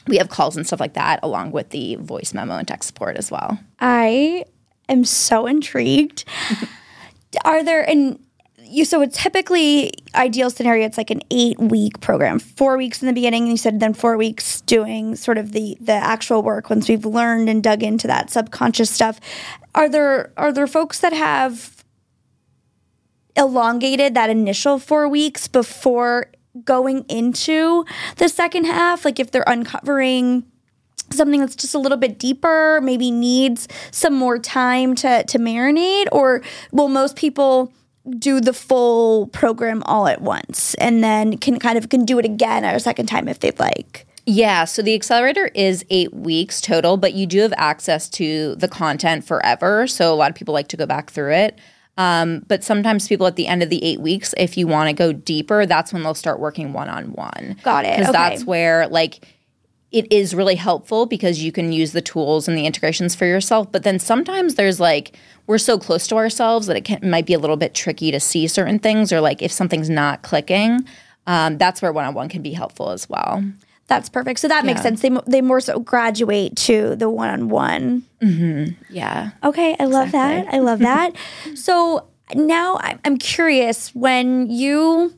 [0.06, 3.16] we have calls and stuff like that, along with the voice memo and text support
[3.16, 3.58] as well.
[3.80, 4.44] I
[4.88, 6.24] am so intrigued.
[7.44, 8.18] Are there and
[8.72, 12.38] you so it's typically ideal scenario it's like an 8 week program.
[12.38, 15.76] 4 weeks in the beginning and you said then 4 weeks doing sort of the
[15.80, 19.20] the actual work once we've learned and dug into that subconscious stuff.
[19.74, 21.84] Are there are there folks that have
[23.36, 26.26] elongated that initial 4 weeks before
[26.64, 27.84] going into
[28.16, 30.44] the second half like if they're uncovering
[31.10, 36.06] something that's just a little bit deeper, maybe needs some more time to to marinate,
[36.12, 37.72] or will most people
[38.18, 42.24] do the full program all at once and then can kind of can do it
[42.24, 44.06] again at a second time if they'd like?
[44.24, 48.68] Yeah, so the accelerator is eight weeks total, but you do have access to the
[48.68, 49.88] content forever.
[49.88, 51.58] So a lot of people like to go back through it.
[51.98, 54.94] Um, but sometimes people at the end of the eight weeks, if you want to
[54.94, 57.56] go deeper, that's when they'll start working one on one.
[57.62, 57.98] Got it.
[57.98, 58.18] Because Okay.
[58.18, 59.26] that's where, like,
[59.90, 63.70] it is really helpful because you can use the tools and the integrations for yourself.
[63.70, 67.26] But then sometimes there's like we're so close to ourselves that it, can, it might
[67.26, 70.80] be a little bit tricky to see certain things, or like if something's not clicking,
[71.26, 73.44] um, that's where one on one can be helpful as well.
[73.92, 74.40] That's perfect.
[74.40, 75.02] So that makes sense.
[75.02, 78.04] They they more so graduate to the one on one.
[78.88, 79.30] Yeah.
[79.44, 80.52] Okay, I love that.
[80.52, 81.14] I love that.
[81.54, 85.14] so now I'm, curious when you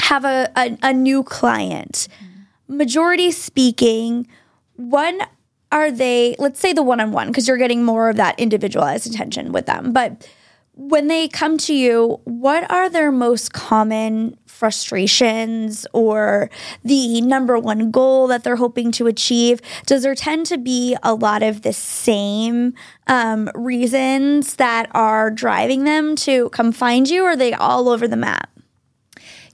[0.00, 2.08] have a, a, a new client,
[2.68, 4.26] majority speaking,
[4.76, 5.20] when
[5.72, 9.12] are they, let's say the one on one, because you're getting more of that individualized
[9.12, 10.28] attention with them, but
[10.80, 16.48] when they come to you, what are their most common frustrations or
[16.82, 19.60] the number one goal that they're hoping to achieve?
[19.84, 22.72] Does there tend to be a lot of the same
[23.08, 28.08] um, reasons that are driving them to come find you, or are they all over
[28.08, 28.48] the map?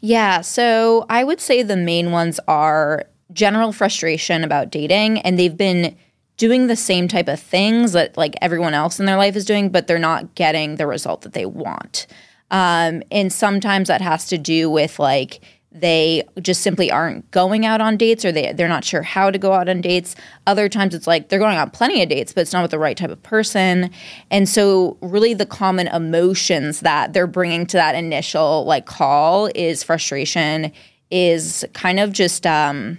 [0.01, 0.43] Yeah.
[0.43, 5.97] So I would say the main ones are general frustration about dating, and they've been
[6.37, 9.71] doing the same type of things that like everyone else in their life is doing,
[9.71, 12.07] but they're not getting the result that they want.
[12.51, 15.41] Um, and sometimes that has to do with like
[15.73, 19.39] they just simply aren't going out on dates or they, they're not sure how to
[19.39, 20.17] go out on dates.
[20.47, 22.79] Other times it's like they're going on plenty of dates, but it's not with the
[22.79, 23.91] right type of person.
[24.31, 29.83] And so, really, the common emotions that they're bringing to that initial like call is
[29.83, 30.73] frustration,
[31.11, 32.99] is kind of just, um,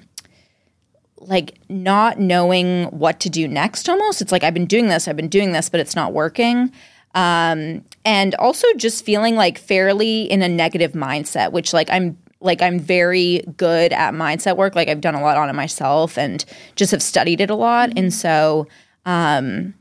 [1.19, 4.21] like not knowing what to do next almost.
[4.21, 6.71] It's like i've been doing this i've been doing this but it's not working.
[7.15, 12.61] Um, and also just feeling like fairly in a negative mindset which like i'm like
[12.61, 14.75] i'm very good at mindset work.
[14.75, 16.43] Like i've done a lot on it myself and
[16.75, 17.91] just have studied it a lot.
[17.97, 18.67] And so
[19.05, 19.73] um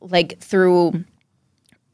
[0.00, 1.04] like through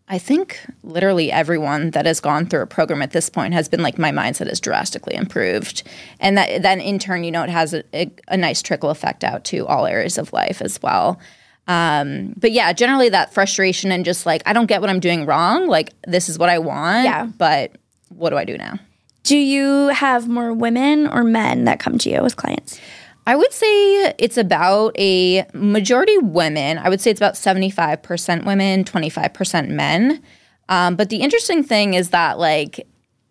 [0.08, 3.82] I think literally everyone that has gone through a program at this point has been
[3.82, 5.82] like my mindset has drastically improved,
[6.20, 9.24] and that then in turn, you know, it has a, a, a nice trickle effect
[9.24, 11.18] out to all areas of life as well.
[11.66, 15.26] Um, but yeah, generally that frustration and just like I don't get what I'm doing
[15.26, 15.66] wrong.
[15.66, 17.26] Like this is what I want, Yeah.
[17.26, 17.72] but
[18.08, 18.78] what do I do now?
[19.24, 22.78] Do you have more women or men that come to you as clients?
[23.26, 26.78] I would say it's about a majority women.
[26.78, 30.22] I would say it's about 75% women, 25% men.
[30.68, 32.86] Um, but the interesting thing is that, like,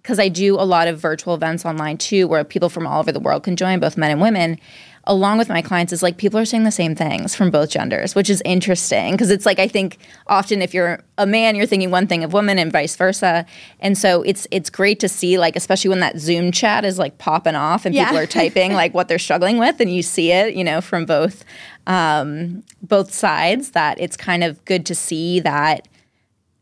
[0.05, 3.11] because I do a lot of virtual events online too, where people from all over
[3.11, 4.59] the world can join, both men and women.
[5.07, 8.13] Along with my clients, is like people are saying the same things from both genders,
[8.15, 11.89] which is interesting because it's like I think often if you're a man, you're thinking
[11.91, 13.45] one thing of women and vice versa,
[13.79, 17.17] and so it's it's great to see like especially when that Zoom chat is like
[17.19, 18.05] popping off and Yeah.
[18.05, 21.05] people are typing like what they're struggling with, and you see it, you know, from
[21.05, 21.43] both
[21.87, 23.71] um, both sides.
[23.71, 25.87] That it's kind of good to see that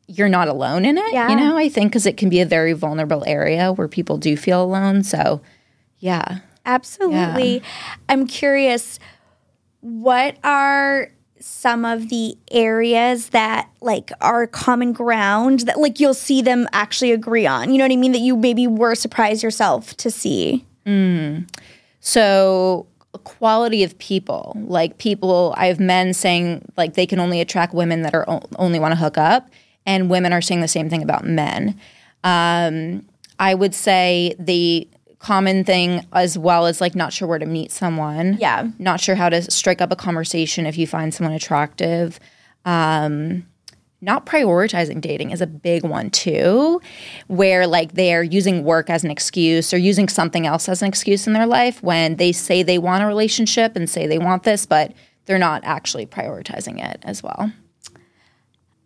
[0.08, 1.14] you're not alone in it.
[1.14, 1.30] Yeah.
[1.30, 4.36] You know, I think because it can be a very vulnerable area where people do
[4.36, 5.04] feel alone.
[5.04, 5.42] So,
[6.00, 6.40] yeah.
[6.66, 7.62] Absolutely.
[8.08, 9.00] I'm curious,
[9.82, 16.42] what are some of the areas that like are common ground that like you'll see
[16.42, 17.72] them actually agree on?
[17.72, 18.14] You know what I mean?
[18.14, 20.66] That you maybe were surprised yourself to see.
[20.86, 21.50] Mm.
[22.00, 22.88] So,
[23.26, 28.02] quality of people, like people, I have men saying like they can only attract women
[28.04, 29.50] that are o- only want to hook up,
[29.86, 31.80] and women are saying the same thing about men.
[32.24, 33.06] Um,
[33.40, 34.88] I would say the
[35.20, 38.38] common thing as well is like not sure where to meet someone.
[38.40, 38.68] Yeah.
[38.78, 42.20] Not sure how to strike up a conversation if you find someone attractive.
[42.66, 43.46] Um,
[44.02, 46.82] not prioritizing dating is a big one too,
[47.28, 51.26] where like they're using work as an excuse or using something else as an excuse
[51.26, 54.66] in their life when they say they want a relationship and say they want this,
[54.66, 54.92] but
[55.26, 57.50] they're not actually prioritizing it as well.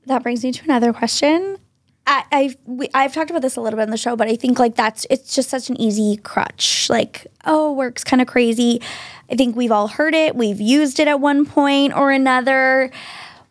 [0.07, 1.57] That brings me to another question.
[2.05, 4.37] I, I've we, I've talked about this a little bit on the show, but I
[4.37, 6.89] think like that's it's just such an easy crutch.
[6.89, 8.81] Like, oh, work's kind of crazy.
[9.29, 10.35] I think we've all heard it.
[10.35, 12.89] We've used it at one point or another.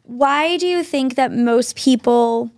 [0.04, 2.50] Why do you think that most people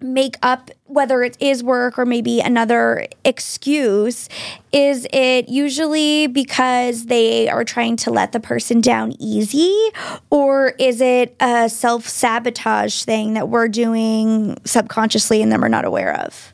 [0.00, 4.28] make up whether it is work or maybe another excuse
[4.72, 9.76] is it usually because they are trying to let the person down easy?
[10.30, 16.14] Or is it a self-sabotage thing that we're doing subconsciously and them are not aware
[16.20, 16.52] of?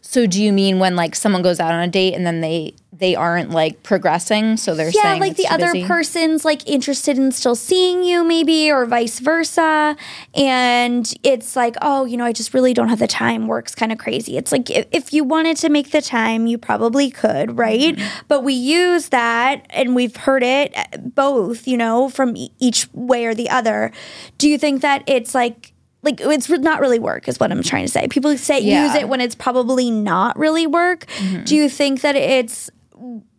[0.00, 2.74] So do you mean when like someone goes out on a date and then they
[2.98, 5.86] they aren't like progressing, so they're yeah like the other busy?
[5.86, 9.96] person's like interested in still seeing you maybe or vice versa.
[10.34, 13.46] And it's like oh you know i just really don't have the time.
[13.46, 14.36] Work's kind of crazy.
[14.36, 17.98] It's like if, if you wanted to make the time you probably could right?
[18.28, 22.88] But we use that and we've heard it uh, both you know from e- each
[22.92, 23.92] way or the other.
[24.38, 27.84] Do you think that it's like like it's not really work is what i'm trying
[27.84, 28.06] to say.
[28.08, 31.06] People say use it when it's probably not really work.
[31.44, 32.70] Do you think that it's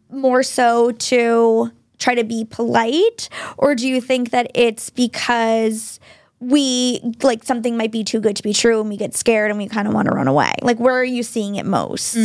[0.09, 3.29] more so to try to be polite?
[3.57, 5.99] Or do you think that it's because
[6.39, 9.57] we like something might be too good to be true and we get scared and
[9.57, 10.53] we kind of want to run away?
[10.61, 12.15] Like where are you seeing it most?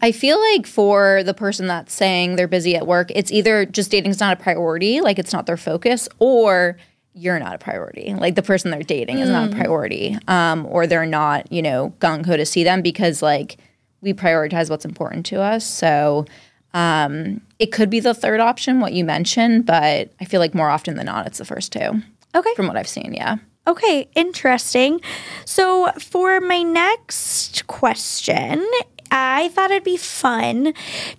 [0.00, 3.90] I feel like for the person that's saying they're busy at work, it's either just
[3.90, 6.76] dating's not a priority, like it's not their focus, or
[7.12, 8.14] you're not a priority.
[8.14, 11.92] Like the person they're dating is not a priority, um, or they're not, you know,
[11.98, 13.56] gung ho to see them because like
[14.00, 15.66] we prioritize what's important to us.
[15.66, 16.26] So
[16.74, 20.68] um, it could be the third option, what you mentioned, but I feel like more
[20.70, 22.02] often than not, it's the first two.
[22.34, 23.36] okay From what I've seen, yeah.
[23.66, 25.00] Okay, interesting.
[25.44, 28.66] So, for my next question,
[29.10, 30.72] I thought it'd be fun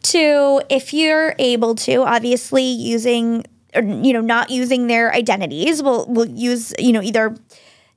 [0.04, 5.84] to, if you're able to, obviously using, or, you know, not using their identities.
[5.84, 7.36] We'll we'll use, you know, either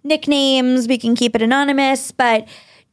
[0.05, 0.87] nicknames.
[0.87, 2.47] We can keep it anonymous, but.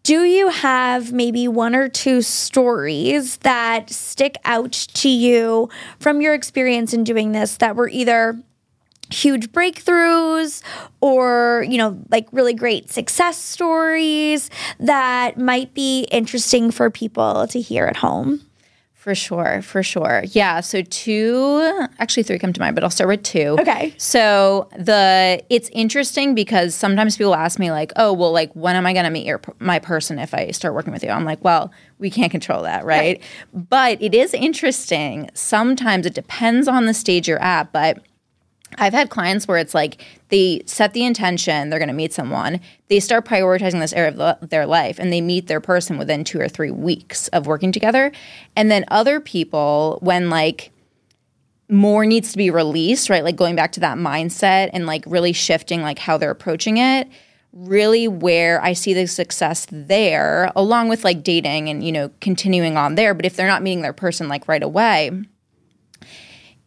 [0.04, 6.34] Do you have maybe one or two stories that stick out to you from your
[6.34, 8.42] experience in doing this that were either
[9.12, 10.62] huge breakthroughs
[11.02, 17.60] or you know like really great success stories that might be interesting for people to
[17.60, 18.40] hear at home
[19.10, 20.22] For sure, for sure.
[20.34, 20.60] Yeah.
[20.60, 21.60] So two,
[21.98, 23.58] actually three come to mind, but I'll start with two.
[23.60, 23.91] Okay.
[23.98, 28.86] So the it's interesting because sometimes people ask me like, "Oh, well, like when am
[28.86, 31.43] I going to meet your my person if I start working with you?" I'm like,
[31.43, 33.19] "Well, we can't control that, right?"
[33.52, 35.32] But it is interesting.
[35.34, 38.06] Sometimes it depends on the stage you're at, but
[38.80, 42.60] I've had clients where it's like they set the intention they're going to meet someone,
[42.88, 46.24] they start prioritizing this area of the, their life, and they meet their person within
[46.24, 48.12] two or three weeks of working together.
[48.56, 50.72] And then other people, when like
[51.70, 53.24] more needs to be released, right?
[53.24, 57.08] Like going back to that mindset and like really shifting like how they're approaching it.
[57.52, 62.78] Really, where I see the success there, along with like dating and you know continuing
[62.78, 63.15] on there.
[63.15, 65.24] But if they're not meeting their person like right away,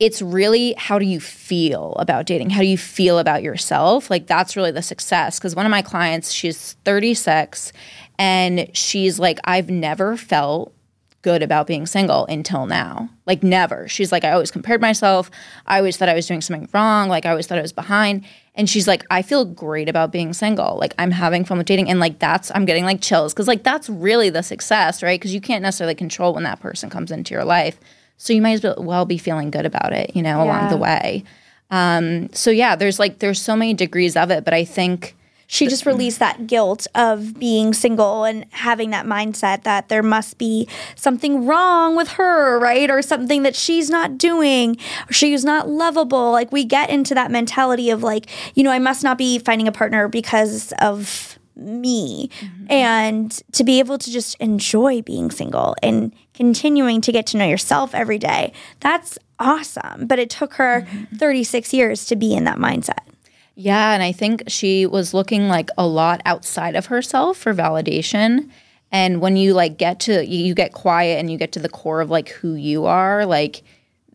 [0.02, 2.50] it's really how do you feel about dating?
[2.50, 4.10] How do you feel about yourself?
[4.10, 5.38] Like that's really the success.
[5.38, 7.72] Because one of my clients, she's 36
[8.18, 10.74] and she's like, I've never felt
[11.22, 13.10] good about being single until now.
[13.26, 13.86] Like never.
[13.86, 15.30] She's like, I always compared myself.
[15.66, 17.08] I always thought I was doing something wrong.
[17.08, 18.24] Like I always thought I was behind.
[18.56, 20.78] And she's like, I feel great about being single.
[20.78, 21.88] Like I'm having fun with dating.
[21.88, 23.32] And like that's I'm getting like chills.
[23.34, 25.20] Cause like that's really the success, right?
[25.20, 27.78] Because you can't necessarily control when that person comes into your life.
[28.22, 31.24] So you might as well be feeling good about it, you know, along the way.
[31.72, 35.16] Um, so yeah, there's like there's so many degrees of it, but I think
[35.48, 40.38] she just released that guilt of being single and having that mindset that there must
[40.38, 42.88] be something wrong with her, right?
[42.88, 44.76] Or something that she's not doing,
[45.10, 46.30] or she's not lovable.
[46.30, 49.66] Like we get into that mentality of like, you know, I must not be finding
[49.66, 52.30] a partner because of me.
[52.70, 57.46] And to be able to just enjoy being single and continuing to get to know
[57.46, 60.08] yourself every day, that's awesome.
[60.08, 60.84] But it took her
[61.16, 63.06] 36 years to be in that mindset.
[63.54, 68.50] Yeah, and I think she was looking like a lot outside of herself for validation.
[68.90, 71.68] And when you like get to you you get quiet and you get to the
[71.68, 73.62] core of like who you are, like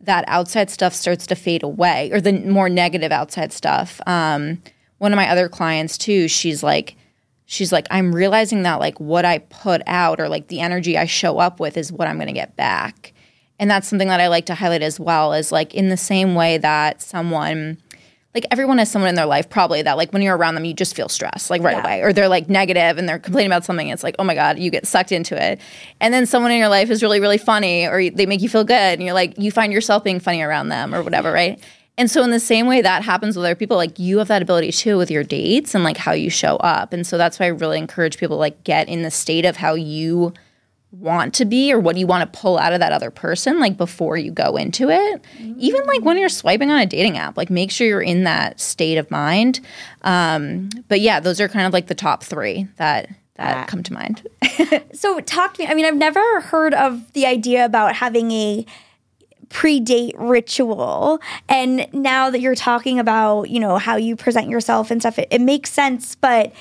[0.00, 4.02] that outside stuff starts to fade away or the more negative outside stuff.
[4.06, 4.60] Um
[4.98, 6.94] one of my other clients too, she's like
[7.50, 11.06] she's like I'm realizing that like what I put out or like the energy I
[11.06, 13.14] show up with is what I'm going to get back.
[13.58, 16.34] And that's something that I like to highlight as well is like in the same
[16.34, 17.78] way that someone
[18.34, 20.74] like everyone has someone in their life probably that like when you're around them you
[20.74, 21.82] just feel stressed like right Yeah.
[21.82, 24.58] away or they're like negative and they're complaining about something it's like oh my god
[24.58, 25.58] you get sucked into it
[26.00, 28.62] and then someone in your life is really really funny or they make you feel
[28.64, 31.58] good and you're like you find yourself being funny around them or whatever right
[31.98, 34.40] and so in the same way that happens with other people like you have that
[34.40, 36.92] ability too with your dates and like how you show up.
[36.92, 39.56] And so that's why i really encourage people to like get in the state of
[39.56, 40.32] how you
[40.90, 43.76] want to be or what you want to pull out of that other person like
[43.76, 45.22] before you go into it.
[45.58, 48.58] Even like when you're swiping on a dating app like make sure you're in that
[48.58, 49.60] state of mind.
[50.02, 53.68] Um but yeah those are kind of like the top three that that.
[53.68, 54.26] come to mind.
[54.92, 55.68] So talk to me.
[55.68, 58.66] I mean, I've never heard of the idea about having a
[59.48, 61.20] pre-date ritual.
[61.48, 65.28] And now that you're talking about you know how you present yourself and stuff it,
[65.30, 66.52] it makes sense but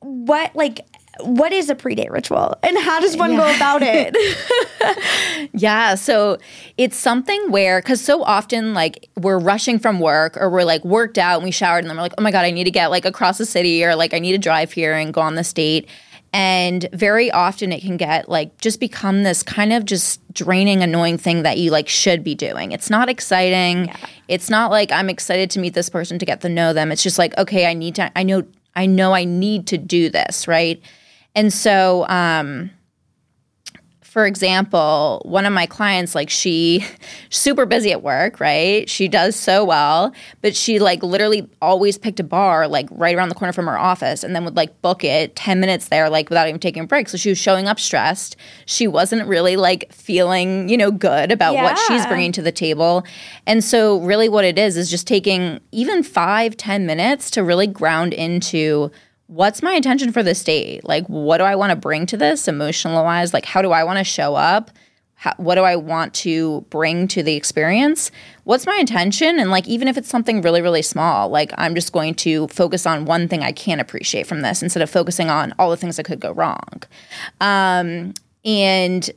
[0.00, 0.86] what like
[1.22, 2.56] what is a pre-date ritual?
[2.62, 4.16] And how does one go about it?
[5.52, 6.38] Yeah, so
[6.78, 11.18] it's something where because so often like we're rushing from work or we're like worked
[11.18, 12.90] out and we showered and then we're like, oh my god, I need to get
[12.90, 15.52] like across the city or like I need to drive here and go on this
[15.52, 15.88] date.
[16.32, 21.18] And very often it can get like just become this kind of just draining, annoying
[21.18, 22.70] thing that you like should be doing.
[22.70, 23.92] It's not exciting.
[24.28, 26.92] It's not like I'm excited to meet this person to get to know them.
[26.92, 28.44] It's just like, okay, I need to I know
[28.76, 30.80] I know I need to do this, right?
[31.34, 32.70] And so um
[34.10, 36.84] for example, one of my clients, like she
[37.28, 38.90] super busy at work, right?
[38.90, 43.28] She does so well, but she like literally always picked a bar like right around
[43.28, 46.28] the corner from her office and then would like book it 10 minutes there, like
[46.28, 47.08] without even taking a break.
[47.08, 48.34] So she was showing up stressed.
[48.66, 53.04] She wasn't really like feeling, you know, good about what she's bringing to the table.
[53.46, 57.68] And so really what it is is just taking even five, ten minutes to really
[57.68, 58.90] ground into
[59.30, 60.84] what's my intention for this date?
[60.84, 63.32] Like, what do I want to bring to this emotional wise?
[63.32, 64.72] Like, how do I want to show up?
[65.14, 68.10] How, what do I want to bring to the experience?
[68.42, 69.38] What's my intention?
[69.38, 72.86] And like, even if it's something really, really small, like I'm just going to focus
[72.86, 75.96] on one thing I can appreciate from this instead of focusing on all the things
[75.96, 76.82] that could go wrong.
[77.40, 78.14] Um,
[78.44, 79.08] and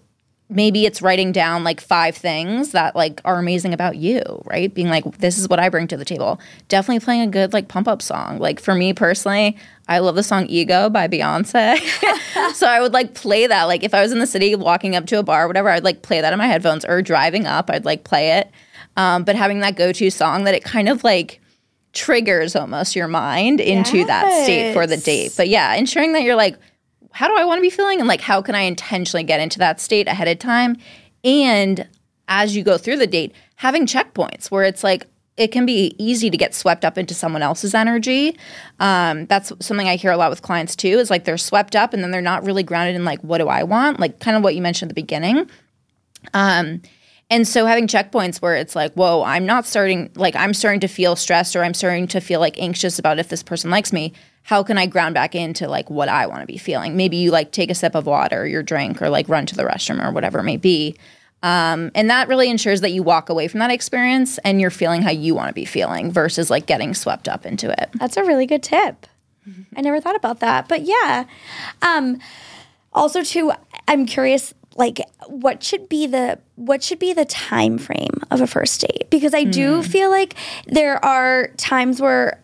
[0.49, 4.73] maybe it's writing down like five things that like are amazing about you right?
[4.73, 6.39] Being like this is what i bring to the table.
[6.67, 8.39] Definitely playing a good like pump up song.
[8.39, 11.79] Like for me personally i love the song ego by beyonce.
[12.55, 13.63] So i would like play that.
[13.63, 15.83] Like if i was in the city walking up to a bar or whatever i'd
[15.83, 18.51] like play that in my headphones or driving up i'd like play it.
[18.95, 21.39] Um, but having that go-to song that it kind of like
[21.93, 25.33] triggers almost your mind into that state for the date.
[25.35, 26.57] But yeah ensuring that you're like
[27.13, 27.99] how do I want to be feeling?
[27.99, 30.75] And like, how can I intentionally get into that state ahead of time?
[31.23, 31.87] And
[32.27, 35.05] as you go through the date, having checkpoints where it's like,
[35.35, 38.37] it can be easy to get swept up into someone else's energy.
[38.79, 40.99] Um, that's something I hear a lot with clients too.
[40.99, 43.47] Is like they're swept up and then they're not really grounded in like what do
[43.47, 45.49] I want, like kind of what you mentioned at the beginning.
[46.35, 46.81] Um,
[47.29, 50.87] and so having checkpoints where it's like, whoa, I'm not starting, like, I'm starting to
[50.87, 54.13] feel stressed or I'm starting to feel like anxious about if this person likes me.
[54.43, 56.95] How can I ground back into like what I want to be feeling?
[56.95, 59.63] Maybe you like take a sip of water, your drink, or like run to the
[59.63, 60.95] restroom or whatever it may be.
[61.41, 65.01] Um, and that really ensures that you walk away from that experience and you're feeling
[65.01, 67.89] how you want to be feeling versus like getting swept up into it.
[67.95, 69.07] That's a really good tip.
[69.75, 70.69] I never thought about that.
[70.69, 71.25] But yeah.
[71.81, 72.19] Um
[72.93, 73.51] also too
[73.87, 78.47] I'm curious like what should be the what should be the time frame of a
[78.47, 79.09] first date?
[79.09, 80.35] Because I do feel like
[80.65, 82.39] there are times where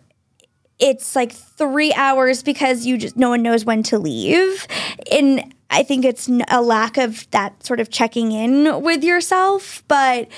[0.80, 4.66] it's like 3 hours because you just no one knows when to leave.
[5.12, 10.28] And I think it's a lack of that sort of checking in with yourself, but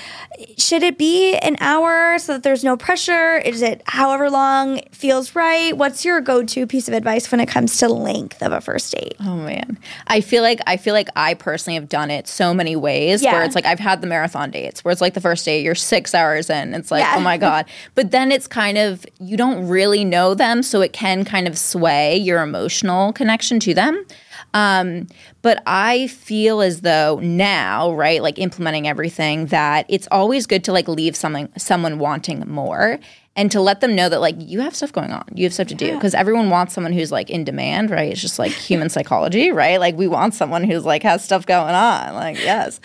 [0.59, 3.37] should it be an hour so that there's no pressure?
[3.37, 5.75] Is it however long feels right?
[5.75, 9.15] What's your go-to piece of advice when it comes to length of a first date?
[9.21, 9.79] Oh man.
[10.05, 13.43] I feel like I feel like I personally have done it so many ways where
[13.43, 16.13] it's like I've had the marathon dates where it's like the first date you're 6
[16.13, 17.15] hours in it's like Yeah.
[17.17, 17.65] oh my god.
[17.95, 21.57] But then it's kind of you don't really know them so it can kind of
[21.57, 24.05] sway your emotional connection to them.
[24.53, 25.07] Um,
[25.41, 30.71] but I feel as though now, right, like implementing everything that it's always good to
[30.71, 32.99] like leave something someone wanting more
[33.35, 35.25] and to let them know that like you have stuff going on.
[35.33, 38.11] You have stuff to do because everyone wants someone who's like in demand, right?
[38.11, 39.79] It's just like human psychology, right?
[39.79, 42.13] Like we want someone who's like has stuff going on.
[42.13, 42.79] Like, yes.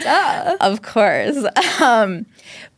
[0.61, 1.37] Of course.
[1.81, 2.27] Um,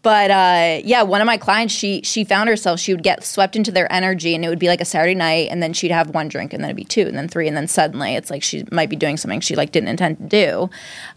[0.02, 3.54] but uh, yeah, one of my clients, she she found herself she would get swept
[3.56, 6.10] into their energy, and it would be like a Saturday night, and then she'd have
[6.14, 8.42] one drink, and then it'd be two, and then three, and then suddenly it's like
[8.42, 10.70] she might be doing something she like didn't intend to do.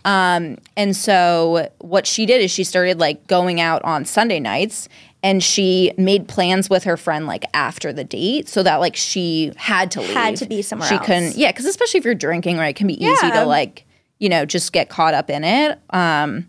[0.06, 4.90] Um, and so what she did is she started like going out on Sunday nights.
[5.26, 9.54] And she made plans with her friend like after the date, so that like she
[9.56, 11.06] had to leave, Had to be somewhere She else.
[11.06, 13.40] couldn't, yeah, because especially if you're drinking, right, it can be easy Yeah.
[13.40, 13.86] to like
[14.20, 15.80] you know just get caught up in it.
[15.92, 16.48] Um,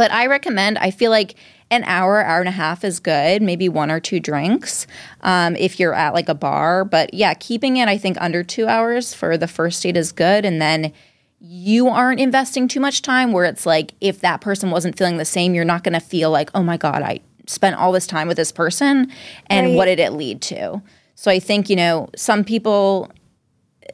[0.00, 1.34] but I recommend, I feel like
[1.70, 4.86] an hour, hour and a half is good, maybe one or two drinks
[5.20, 6.86] um, if you're at like a bar.
[6.86, 10.46] But yeah, keeping it, I think, under two hours for the first date is good.
[10.46, 10.94] And then
[11.38, 15.26] you aren't investing too much time where it's like if that person wasn't feeling the
[15.26, 18.26] same, you're not going to feel like, oh my God, I spent all this time
[18.26, 19.12] with this person
[19.48, 19.76] and Right.
[19.76, 20.80] what did it lead to?
[21.14, 23.10] So I think, you know, some people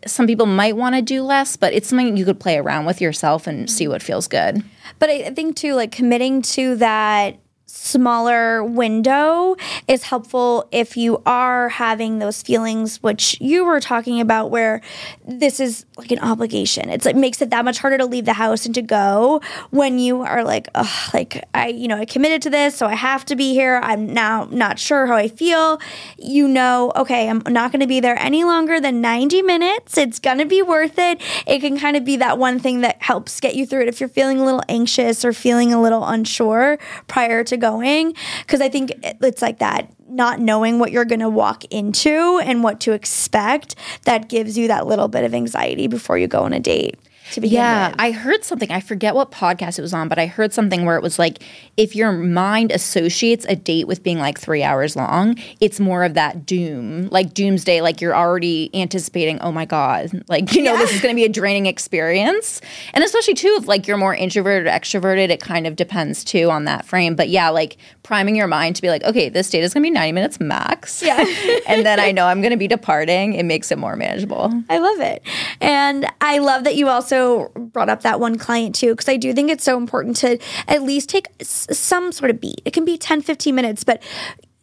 [0.06, 3.00] some people might want to do less, but it's something you could play around with
[3.00, 3.92] yourself and see mm-hmm.
[3.92, 4.62] what feels good.
[4.98, 7.38] But I I think too, like committing to that
[7.68, 9.56] smaller window
[9.88, 14.80] is helpful if you are having those feelings which you were talking about where
[15.26, 16.88] this is like an obligation.
[16.90, 19.40] It's like makes it that much harder to leave the house and to go
[19.70, 20.68] when you are like
[21.12, 23.80] like i you know i committed to this so i have to be here.
[23.82, 25.80] I'm now not sure how i feel.
[26.18, 29.98] You know okay i'm not going to be there any longer than 90 minutes.
[29.98, 31.20] It's going to be worth it.
[31.48, 33.98] It can kind of be that one thing that helps get you through it if
[33.98, 38.68] you're feeling a little anxious or feeling a little unsure prior to going because i
[38.68, 42.92] think it's like that not knowing what you're going to walk into and what to
[42.92, 46.96] expect that gives you that little bit of anxiety before you go on a date
[47.32, 47.96] to begin Yeah, with.
[48.00, 48.70] I heard something.
[48.70, 51.42] I forget what podcast it was on, but I heard something where it was like
[51.76, 56.14] if your mind associates a date with being like three hours long, it's more of
[56.14, 57.80] that doom, like doomsday.
[57.80, 61.24] Like you're already anticipating, oh my god, like you know this is going to be
[61.24, 62.60] a draining experience,
[62.94, 66.50] and especially too if like you're more introverted or extroverted, it kind of depends too
[66.50, 67.16] on that frame.
[67.16, 69.86] But yeah, like priming your mind to be like, okay, this date is going to
[69.86, 71.02] be ninety minutes max.
[71.02, 71.24] Yeah.
[71.66, 73.34] and then I know I'm going to be departing.
[73.34, 74.52] It makes it more manageable.
[74.68, 75.22] I love it.
[75.60, 77.15] And I love that you also
[77.56, 80.38] brought up that one client too, because I do think it's so important to
[80.68, 82.60] at least take s- some sort of beat.
[82.64, 84.02] It can be 10, 15 minutes, but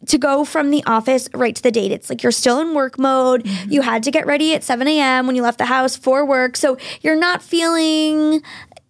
[0.06, 2.98] to go from the office right to the date, it's like you're still in work
[2.98, 3.44] mode.
[3.44, 3.72] Mm-hmm.
[3.72, 5.26] You had to get ready at 7 a.m.
[5.26, 6.56] when you left the house for work.
[6.56, 8.42] So you're not feeling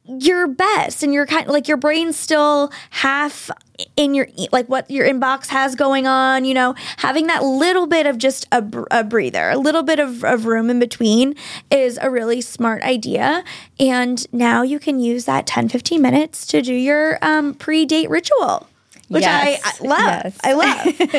[0.06, 3.50] your best and you're kind of like your brain's still half
[3.96, 8.06] in your like what your inbox has going on you know having that little bit
[8.06, 11.34] of just a, a breather a little bit of, of room in between
[11.70, 13.42] is a really smart idea
[13.80, 18.68] and now you can use that 10 15 minutes to do your um, pre-date ritual
[19.08, 19.60] which Yes.
[19.64, 20.24] I, I love.
[20.24, 20.38] Yes.
[20.42, 20.52] I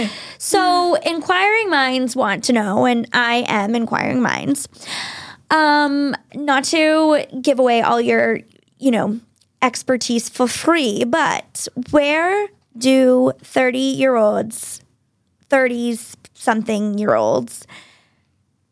[0.04, 0.12] love.
[0.40, 4.68] so, inquiring minds want to know, and I am inquiring minds.
[5.52, 8.40] Um, not to give away all your,
[8.78, 9.20] you know,
[9.62, 12.48] expertise for free, but where
[12.78, 14.82] do 30 year olds,
[15.50, 17.66] 30s something year olds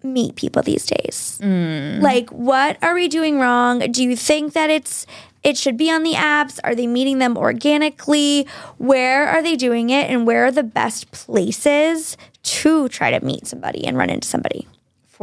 [0.04, 1.40] meet people these days?
[1.42, 2.02] Mm.
[2.02, 3.80] Like, what are we doing wrong?
[3.92, 5.06] Do you think that it's
[5.44, 6.60] it should be on the apps?
[6.64, 8.48] Are they meeting them organically?
[8.78, 10.10] Where are they doing it?
[10.10, 14.68] And where are the best places to try to meet somebody and run into somebody?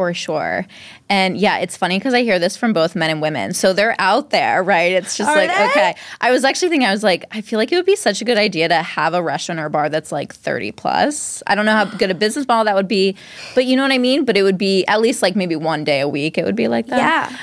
[0.01, 0.67] For sure.
[1.11, 3.53] And yeah, it's funny because I hear this from both men and women.
[3.53, 4.93] So they're out there, right?
[4.93, 5.65] It's just Are like, they?
[5.67, 5.95] okay.
[6.23, 8.25] I was actually thinking, I was like, I feel like it would be such a
[8.25, 11.43] good idea to have a restaurant or bar that's like 30 plus.
[11.47, 13.15] I don't know how good a business model that would be,
[13.55, 14.25] but you know what I mean?
[14.25, 16.67] But it would be at least like maybe one day a week, it would be
[16.69, 17.31] like that.
[17.31, 17.37] Yeah.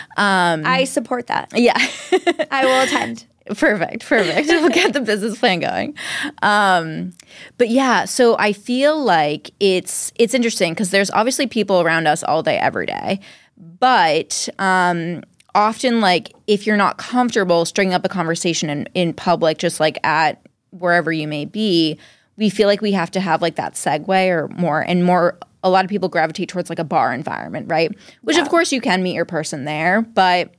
[0.54, 1.52] Um, I support that.
[1.54, 1.78] Yeah.
[2.50, 3.24] I will attend.
[3.56, 4.48] Perfect, perfect.
[4.48, 5.96] we'll get the business plan going.
[6.42, 7.14] Um,
[7.58, 12.24] but yeah, so I feel like it's it's interesting because there's obviously people around us
[12.24, 13.20] all day, every day,
[13.58, 15.24] but um,
[15.56, 19.98] often like if you're not comfortable stringing up a conversation in, in public, just like
[20.06, 20.42] at
[20.72, 21.98] wherever you may be,
[22.38, 25.38] we feel like we have to have like that segue or more and more.
[25.64, 27.92] A lot of people gravitate towards like a bar environment, right?
[28.22, 30.54] Which of course you can meet your person there, but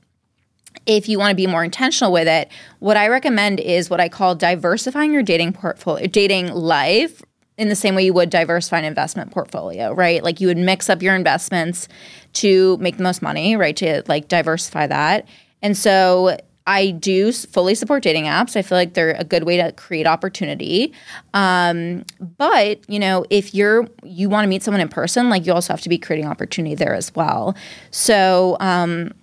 [0.85, 2.49] if you want to be more intentional with it,
[2.79, 7.21] what I recommend is what I call diversifying your dating portfolio, dating life
[7.57, 10.23] in the same way you would diversify an investment portfolio, right?
[10.23, 11.89] Like you would mix up your investments
[12.33, 13.75] to make the most money, right?
[13.77, 15.27] To like diversify that.
[15.61, 16.37] And so
[16.69, 18.55] I do fully support dating apps.
[18.55, 20.93] I feel like they're a good way to create opportunity.
[21.33, 22.05] Um,
[22.37, 25.73] but you know, if you're you want to meet someone in person, like you also
[25.73, 27.55] have to be creating opportunity there as well.
[27.91, 29.13] So um,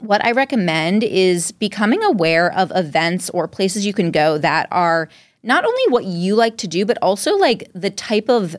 [0.00, 5.08] what I recommend is becoming aware of events or places you can go that are
[5.42, 8.56] not only what you like to do, but also like the type of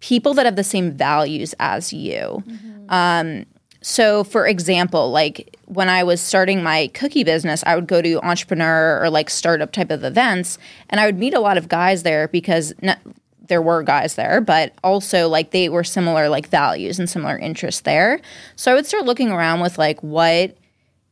[0.00, 2.42] people that have the same values as you.
[2.88, 3.46] Um,
[3.80, 8.18] so, for example, like when I was starting my cookie business, I would go to
[8.26, 10.58] entrepreneur or like startup type of events,
[10.88, 12.98] and I would meet a lot of guys there because n-
[13.46, 17.82] there were guys there, but also like they were similar like values and similar interests
[17.82, 18.20] there.
[18.56, 20.56] So I would start looking around with like what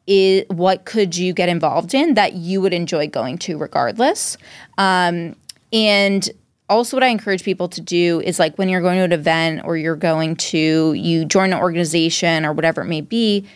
[0.07, 4.37] is what could you get involved in that you would enjoy going to regardless.
[4.79, 5.37] Um,
[5.73, 6.29] and
[6.69, 9.63] also what I encourage people to do is like when you're going to an event
[9.65, 13.47] or you're going to you join an organization or whatever it may be,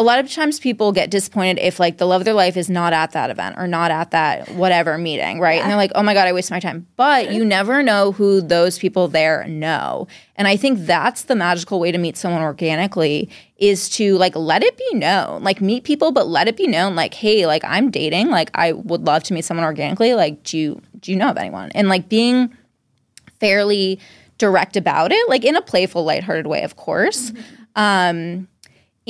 [0.00, 2.70] a lot of times people get disappointed if like the love of their life is
[2.70, 5.60] not at that event or not at that whatever meeting, right?
[5.60, 8.40] And they're like, "Oh my god, I wasted my time." But you never know who
[8.40, 10.08] those people there know.
[10.36, 13.28] And I think that's the magical way to meet someone organically
[13.58, 15.42] is to like let it be known.
[15.42, 18.72] Like meet people but let it be known like, "Hey, like I'm dating, like I
[18.72, 20.14] would love to meet someone organically.
[20.14, 22.56] Like, do you do you know of anyone?" And like being
[23.38, 24.00] fairly
[24.38, 27.34] direct about it, like in a playful, lighthearted way, of course.
[27.76, 28.48] Um,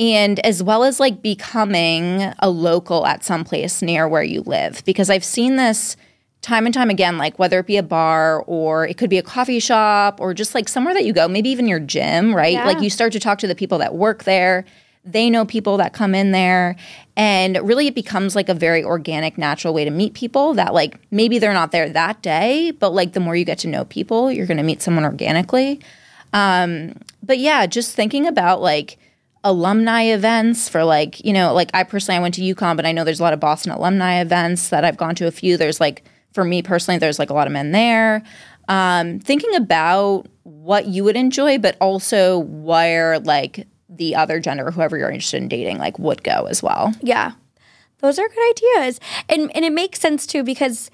[0.01, 4.83] and as well as like becoming a local at some place near where you live
[4.83, 5.95] because i've seen this
[6.41, 9.23] time and time again like whether it be a bar or it could be a
[9.23, 12.53] coffee shop or just like somewhere that you go maybe even your gym right?
[12.53, 12.65] Yeah.
[12.65, 14.65] like you start to talk to the people that work there.
[15.03, 16.75] They know people that come in there.
[17.15, 20.99] And really it becomes like a very organic natural way to meet people that like
[21.11, 24.31] maybe they're not there that day but like the more you get to know people
[24.31, 25.79] you're going to meet someone organically.
[26.33, 28.97] Um, but yeah just thinking about like
[29.43, 32.91] alumni events for like you know like i personally i went to UConn but i
[32.91, 35.79] know there's a lot of boston alumni events that i've gone to a few there's
[35.79, 38.23] like for me personally there's like a lot of men there
[38.67, 44.97] um, thinking about what you would enjoy but also where like the other gender whoever
[44.97, 46.93] you're interested in dating like would go as well.
[47.01, 47.33] Yeah.
[47.99, 48.99] Those are good ideas.
[49.29, 50.89] And and it makes sense too because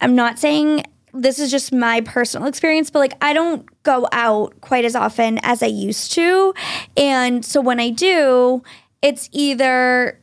[0.00, 4.60] I'm not saying this is just my personal experience, but like I don't go out
[4.60, 6.54] quite as often as I used to.
[6.96, 8.62] And so when I do,
[9.02, 10.20] it's either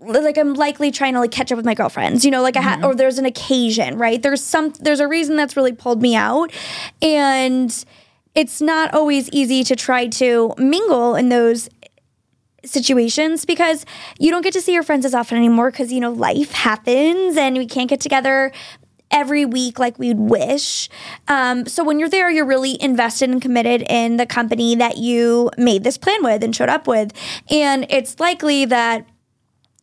[0.00, 2.62] like I'm likely trying to like catch up with my girlfriends, you know, like I
[2.62, 2.86] had, mm-hmm.
[2.86, 4.22] or there's an occasion, right?
[4.22, 6.52] There's some, there's a reason that's really pulled me out.
[7.02, 7.84] And
[8.34, 11.68] it's not always easy to try to mingle in those
[12.64, 13.86] situations because
[14.18, 17.36] you don't get to see your friends as often anymore because, you know, life happens
[17.36, 18.52] and we can't get together
[19.10, 20.88] every week like we'd wish.
[21.28, 25.50] Um, so when you're there, you're really invested and committed in the company that you
[25.56, 27.12] made this plan with and showed up with.
[27.50, 29.06] And it's likely that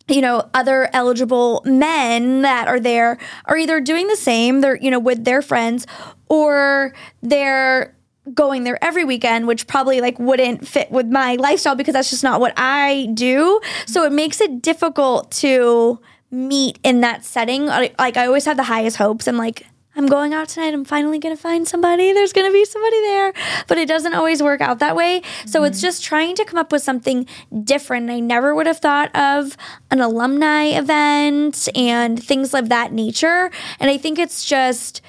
[0.08, 4.90] you know other eligible men that are there are either doing the same they're you
[4.90, 5.86] know with their friends
[6.30, 7.94] or they're
[8.34, 12.24] going there every weekend which probably like wouldn't fit with my lifestyle because that's just
[12.24, 16.00] not what I do so it makes it difficult to
[16.30, 19.66] meet in that setting like I always have the highest hopes I'm like
[19.98, 20.76] I'm going out tonight.
[20.76, 22.14] I'm finally going to find somebody.
[22.14, 23.34] There's going to be somebody there.
[23.68, 25.24] But it doesn't always work out that way.
[25.48, 25.88] So it's mm-hmm.
[25.88, 27.26] just trying to come up with something
[27.64, 28.12] different.
[28.12, 29.58] I never would have thought of
[29.90, 33.50] an alumni event and things of that nature.
[33.80, 35.02] And I think it's just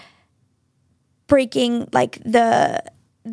[1.26, 2.82] breaking like the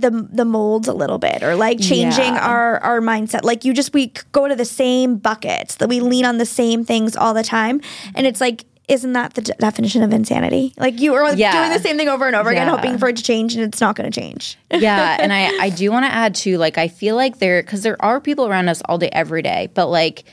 [0.01, 2.47] the the molds a little bit or like changing Yeah.
[2.47, 6.25] our our mindset like you just we go to the same buckets that we lean
[6.25, 7.81] on the same things all the time
[8.13, 11.51] and it's like isn't that the d- definition of insanity like you are Yeah.
[11.53, 13.81] doing the same thing over and over again hoping for it to change and it's
[13.81, 16.87] not going to change yeah, and I I do want to add too like I
[16.87, 20.23] feel like there cuz there are people around us all day every day, but like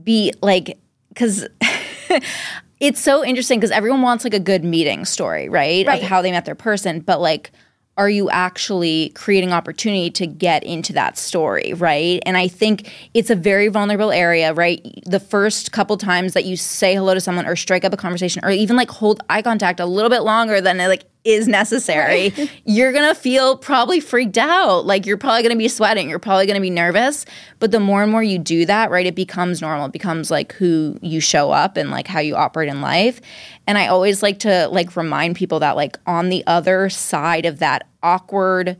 [0.00, 0.78] be like
[1.16, 1.46] cuz
[2.80, 5.86] it's so interesting cuz everyone wants like a good meeting story, right?
[5.86, 6.02] Right.
[6.02, 7.50] Of how they met their person, but like
[7.98, 12.22] are you actually creating opportunity to get into that story, right?
[12.24, 14.80] And I think it's a very vulnerable area, right?
[15.04, 18.44] The first couple times that you say hello to someone or strike up a conversation
[18.44, 22.32] or even like hold eye contact a little bit longer than like is necessary,
[22.64, 24.86] you're gonna feel probably freaked out.
[24.86, 27.24] Like you're probably gonna be sweating, you're probably gonna be nervous.
[27.58, 29.86] But the more and more you do that, right, it becomes normal.
[29.86, 33.20] It becomes like who you show up and like how you operate in life.
[33.66, 37.58] And I always like to like remind people that like on the other side of
[37.58, 38.76] that awkward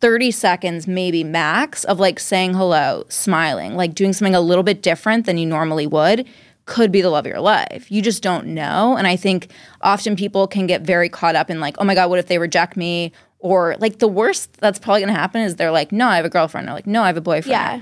[0.00, 4.82] 30 seconds maybe max of like saying hello, smiling, like doing something a little bit
[4.82, 6.26] different than you normally would
[6.70, 7.90] could be the love of your life.
[7.90, 8.96] You just don't know.
[8.96, 9.52] And I think
[9.82, 12.38] often people can get very caught up in like, oh my God, what if they
[12.38, 13.12] reject me?
[13.40, 16.30] Or like the worst that's probably gonna happen is they're like, no, I have a
[16.30, 16.68] girlfriend.
[16.68, 17.80] Or like, no, I have a boyfriend yeah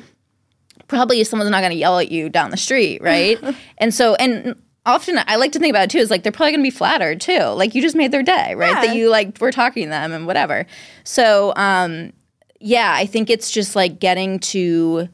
[0.88, 3.38] probably someone's not going to yell at you down the street, right?
[3.78, 6.52] and so, and often I like to think about it too is like they're probably
[6.52, 7.40] going to be flattered too.
[7.40, 8.70] Like you just made their day, right?
[8.70, 8.86] Yeah.
[8.86, 10.66] That you like were talking to them and whatever.
[11.04, 12.12] So, um,
[12.60, 15.08] yeah, I think it's just like getting to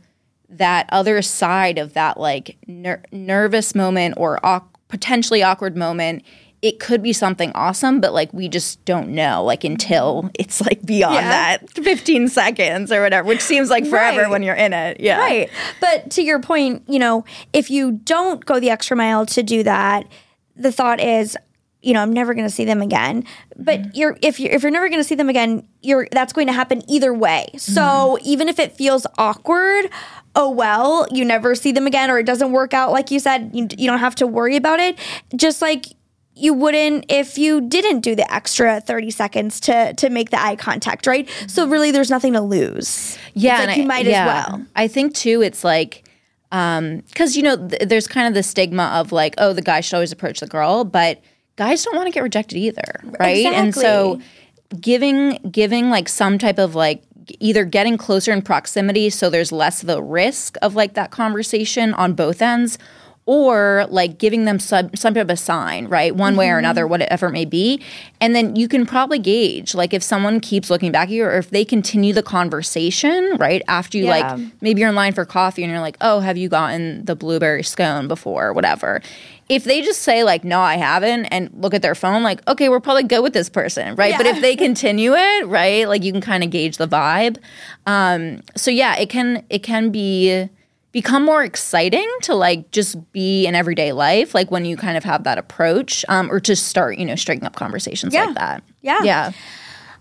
[0.59, 6.23] that other side of that like ner- nervous moment or awk- potentially awkward moment.
[6.63, 10.29] It could be something awesome, but like we just don't know, like until mm-hmm.
[10.39, 11.59] it's like beyond Yeah.
[11.59, 14.31] that 15 seconds or whatever, which seems like forever Right.
[14.31, 14.99] when you're in it.
[14.99, 15.19] Yeah.
[15.19, 15.51] Right.
[15.81, 19.63] But to your point, you know, if you don't go the extra mile to do
[19.65, 20.07] that,
[20.57, 21.37] the thought is,
[21.85, 23.25] you know, I'm never going to see them again.
[23.57, 23.91] But mm-hmm.
[23.95, 26.53] you're if you're if you're never going to see them again, you're that's going to
[26.53, 27.49] happen either way.
[27.57, 28.27] So mm-hmm.
[28.27, 29.91] even if it feels awkward,
[30.35, 33.51] oh well, you never see them again or it doesn't work out like you said,
[33.53, 34.99] you, you don't have to worry about it.
[35.37, 35.87] Just like
[36.37, 40.57] you wouldn't if you didn't do the extra 30 seconds to to make the eye
[40.57, 41.29] contact, right?
[41.29, 41.49] Mm-hmm.
[41.49, 43.19] So really there's nothing to lose.
[43.35, 44.23] Yeah, like you I- might yeah.
[44.23, 44.67] as well.
[44.75, 46.09] I think too, it's like
[46.51, 49.81] um, because you know th- there's kind of the stigma of like, oh, the guy
[49.81, 51.21] should always approach the girl, but
[51.57, 53.47] guys don't want to get rejected either, right?
[53.47, 54.21] And so
[54.81, 57.03] giving giving like some type of like
[57.41, 61.95] either getting closer in proximity so there's less of a risk of like that conversation
[61.95, 62.79] on both ends
[63.27, 66.15] or like giving them some, some type of a sign, right?
[66.15, 66.59] One way or mm-hmm.
[66.59, 67.81] another, whatever it may be.
[68.21, 71.39] And then you can probably gauge, like, if someone keeps looking back at you or
[71.39, 73.63] if they continue the conversation, right?
[73.67, 74.35] After you, Yeah.
[74.35, 77.17] like, maybe you're in line for coffee and you're like, oh, have you gotten the
[77.17, 79.01] blueberry scone before, or whatever.
[79.49, 82.69] If they just say, like, no, I haven't, and look at their phone, like, okay,
[82.71, 84.15] we're probably good with this person, right?
[84.17, 87.37] But if they continue it, right, like, you can kind of gauge the vibe.
[87.87, 90.49] Um, so, yeah, it can, it can be
[90.93, 95.03] become more exciting to like just be in everyday life like when you kind of
[95.03, 98.27] have that approach um, or to start you know striking up conversations Yeah.
[98.27, 99.03] like that Yeah.
[99.03, 99.33] yeah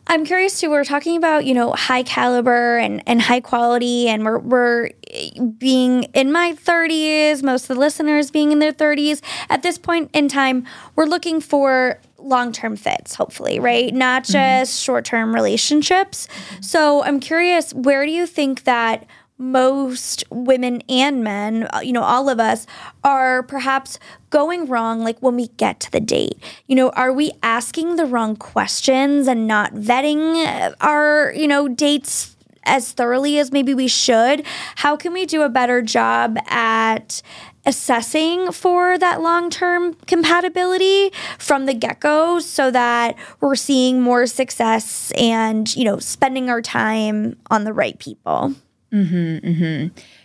[0.08, 0.70] I'm curious too.
[0.70, 5.30] We're talking about you know high caliber and and high quality, and we're we're eh,
[5.58, 7.44] being in my 30s.
[7.44, 9.22] Most of the listeners being in their 30s.
[9.50, 13.94] At this point in time, we're looking for long term fits, hopefully, right?
[13.94, 14.34] Not mm-hmm.
[14.34, 16.28] just short term relationships.
[16.62, 19.06] So I'm curious, where do you think that
[19.38, 22.66] most women and men, uh, you know, all of us
[23.04, 26.38] are perhaps going wrong like when we get to the date?
[26.68, 31.68] You know, are we asking the wrong questions and not vetting uh, our, you know,
[31.68, 34.46] dates as thoroughly as maybe we should?
[34.76, 37.22] How can we do a better job at
[37.66, 44.26] assessing for that long term compatibility from the get go so that we're seeing more
[44.26, 48.54] success and, you know, spending our time on the right people?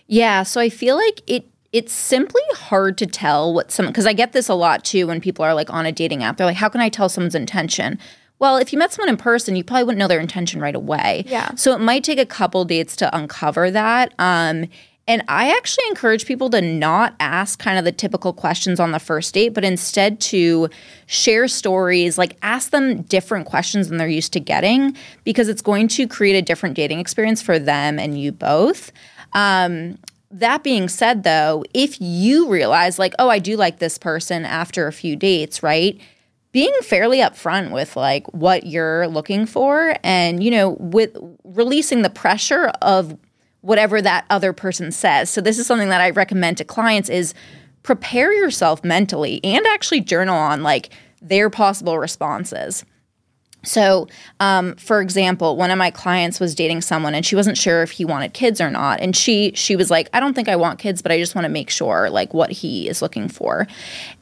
[0.06, 4.12] Yeah, so I feel like it it's simply hard to tell what some because I
[4.12, 6.36] get this a lot too when people are like on a dating app.
[6.36, 7.98] They're like, how can I tell someone's intention?
[8.38, 11.24] Well, if you met someone in person, you probably wouldn't know their intention right away.
[11.26, 11.54] Yeah.
[11.56, 14.14] So it might take a couple dates to uncover that.
[14.18, 14.66] Um,
[15.08, 18.98] and I actually encourage people to not ask kind of the typical questions on the
[19.00, 20.68] first date, but instead to
[21.06, 24.94] share stories, like ask them different questions than they're used to getting,
[25.24, 28.92] because it's going to create a different dating experience for them and you both.
[29.32, 29.98] Um,
[30.30, 34.86] that being said, though, if you realize, like, oh, I do like this person after
[34.86, 35.98] a few dates, right?
[36.52, 42.10] Being fairly upfront with like what you're looking for and, you know, with releasing the
[42.10, 43.16] pressure of
[43.60, 45.30] whatever that other person says.
[45.30, 47.34] So this is something that I recommend to clients is
[47.82, 50.90] prepare yourself mentally and actually journal on like
[51.20, 52.84] their possible responses.
[53.64, 54.06] So,
[54.38, 57.90] um, for example, one of my clients was dating someone, and she wasn't sure if
[57.90, 59.00] he wanted kids or not.
[59.00, 61.44] And she she was like, "I don't think I want kids, but I just want
[61.44, 63.66] to make sure like what he is looking for."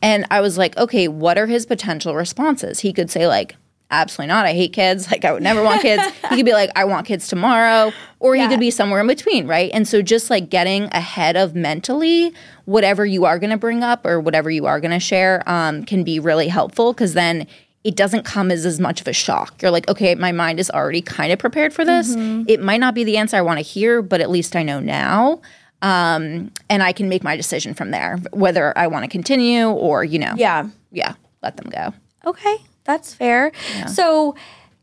[0.01, 3.57] And I was like, "Okay, what are his potential responses?" He could say like,
[3.91, 4.47] "Absolutely not.
[4.47, 5.09] I hate kids.
[5.11, 8.34] Like I would never want kids." he could be like, "I want kids tomorrow," or
[8.37, 8.43] Yeah.
[8.45, 9.70] he could be somewhere in between, right?
[9.72, 12.32] And so just like getting ahead of mentally
[12.64, 15.84] whatever you are going to bring up or whatever you are going to share um,
[15.84, 17.47] can be really helpful because then
[17.84, 19.62] it doesn't come as as much of a shock.
[19.62, 22.14] You're like, okay, my mind is already kind of prepared for this.
[22.49, 24.80] It might not be the answer I want to hear, but at least I know
[24.80, 25.41] now.
[25.82, 30.03] Um, and I can make my decision from there, whether I want to continue or,
[30.03, 30.68] you know, Yeah.
[30.91, 31.14] yeah,
[31.45, 31.93] let them go.
[32.28, 32.57] Okay,
[32.87, 33.53] that's fair.
[33.89, 34.34] So,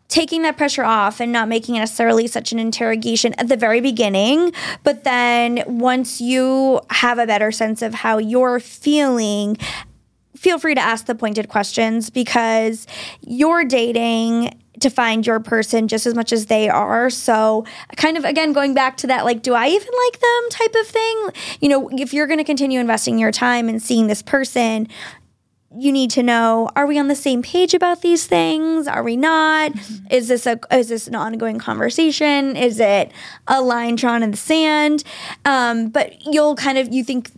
[0.10, 3.82] taking that pressure off and not making it necessarily such an interrogation at the very
[3.82, 9.58] beginning, but then once you have a better sense of how you're feeling,
[10.36, 12.86] feel free to ask the pointed questions because
[13.22, 17.10] you're dating to find your person just as much as they are.
[17.10, 20.76] So, kind of again going back to that like do I even like them type
[20.80, 21.30] of thing.
[21.60, 24.88] You know, if you're going to continue investing your time and seeing this person,
[25.78, 28.88] you need to know are we on the same page about these things?
[28.88, 29.72] Are we not?
[30.12, 32.56] Is this a is this an ongoing conversation?
[32.56, 33.12] Is it
[33.48, 35.04] a line drawn in the sand?
[35.46, 37.32] Um, but you'll kind of you think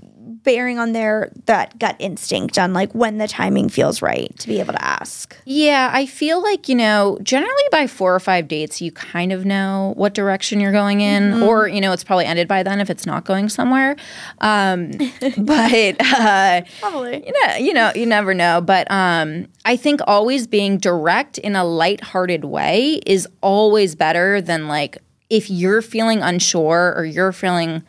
[0.46, 4.60] bearing on their that gut instinct on like when the timing feels right to be
[4.60, 8.82] able to ask Yeah, I feel like, you know, generally by four or five dates,
[8.82, 12.48] you kind of know what direction you're going in, or, you know, it's probably ended
[12.48, 13.96] by then if it's not going somewhere.
[14.40, 14.92] Um,
[15.38, 18.62] but, uh, probably you know, you know, you never know.
[18.62, 24.68] But um, I think always being direct in a lighthearted way is always better than
[24.68, 24.98] like
[25.30, 27.84] if you're feeling unsure or you're feeling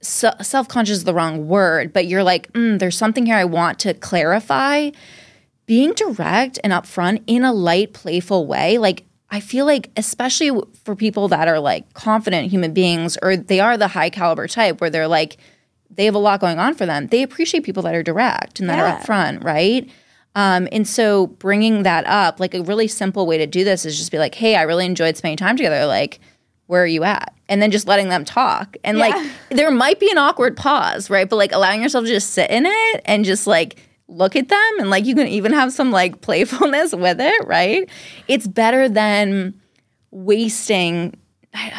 [0.00, 3.78] se- self-conscious is the wrong word, but you're like, mm, there's something here I want
[3.80, 4.90] to clarify.
[5.66, 10.52] Being direct and upfront in a light, playful way, like I feel like, especially
[10.84, 14.80] for people that are like confident human beings or they are the high caliber type
[14.80, 15.36] where they're like,
[15.90, 17.08] they have a lot going on for them.
[17.08, 18.94] They appreciate people that are direct and that Yeah.
[18.94, 19.90] are upfront, right?
[20.36, 23.96] Um, and so bringing that up, like a really simple way to do this is
[23.98, 25.86] just be like, hey, I really enjoyed spending time together.
[25.86, 26.20] Like,
[26.66, 27.32] where are you at?
[27.48, 28.76] And then just letting them talk.
[28.82, 29.14] And like,
[29.50, 31.28] there might be an awkward pause, right?
[31.28, 33.76] But like allowing yourself to just sit in it and just like
[34.08, 34.72] look at them.
[34.78, 37.88] And like, you can even have some like playfulness with it, right?
[38.28, 39.60] It's better than
[40.10, 41.14] wasting,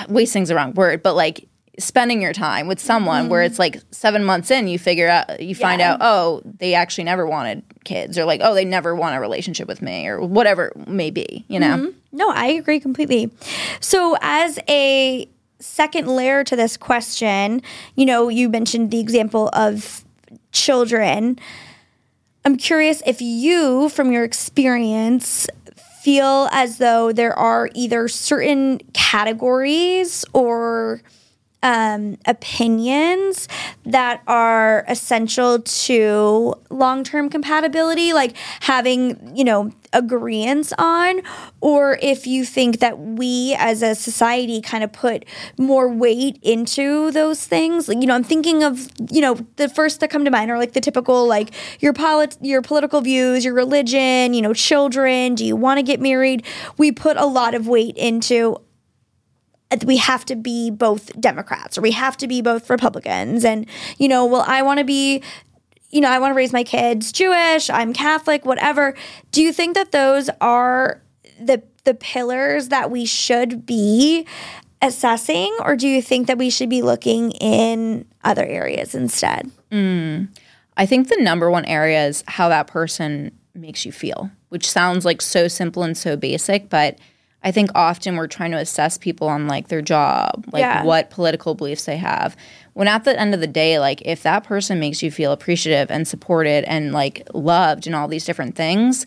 [0.10, 1.48] wasting's the wrong word, but like,
[1.80, 3.52] spending your time with someone where mm-hmm.
[3.52, 5.94] it's like seven months in you figure out you find Yeah.
[5.94, 9.68] out oh they actually never wanted kids or like oh they never want a relationship
[9.68, 11.98] with me or whatever may be you know mm-hmm.
[12.18, 13.32] No, I agree completely.
[13.80, 15.30] So, as a
[15.60, 17.62] second layer to this question,
[17.96, 20.04] you know, you mentioned the example of
[20.52, 21.38] children.
[22.44, 25.48] I'm curious if you, from your experience,
[26.02, 31.02] feel as though there are either certain categories or
[31.68, 33.50] um, opinions
[33.86, 41.22] that are essential to long term compatibility, like having, you know, agreements on,
[41.60, 45.26] or if you think that we as a society kind of put
[45.58, 47.90] more weight into those things.
[47.90, 50.58] Like, you know, I'm thinking of, you know, the first that come to mind are
[50.58, 51.50] like the typical, like
[51.82, 56.00] your polit- your political views, your religion, you know, children, do you want to get
[56.00, 56.46] married?
[56.78, 58.62] We put a lot of weight into
[59.86, 63.44] we have to be both Democrats or we have to be both Republicans.
[63.44, 63.66] And,
[63.98, 65.22] you know, well, I want to be,
[65.90, 68.96] you know, I want to raise my kids Jewish, I'm Catholic, whatever.
[69.32, 71.02] Do you think that those are
[71.40, 74.28] the the pillars that we should be
[74.82, 79.50] assessing or do you think that we should be looking in other areas instead?
[79.72, 80.28] Mm.
[80.76, 85.06] I think the number one area is how that person makes you feel, which sounds
[85.06, 87.00] like so simple and so basic, but
[87.48, 90.84] I think often we're trying to assess people on like their job, like yeah.
[90.84, 92.36] what political beliefs they have.
[92.74, 95.90] When at the end of the day, like if that person makes you feel appreciative
[95.90, 99.06] and supported and like loved and all these different things,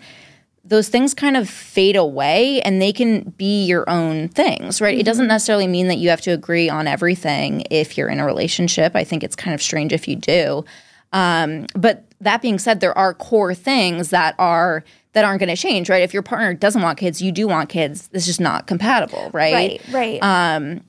[0.64, 4.94] those things kind of fade away and they can be your own things, right?
[4.94, 5.00] Mm-hmm.
[5.00, 8.24] It doesn't necessarily mean that you have to agree on everything if you're in a
[8.24, 8.96] relationship.
[8.96, 10.64] I think it's kind of strange if you do.
[11.12, 14.82] Um, but that being said, there are core things that are
[15.12, 16.02] that aren't going to change, right?
[16.02, 18.08] If your partner doesn't want kids, you do want kids.
[18.08, 19.52] This is just not compatible, right?
[19.52, 20.22] Right, right.
[20.22, 20.82] Um,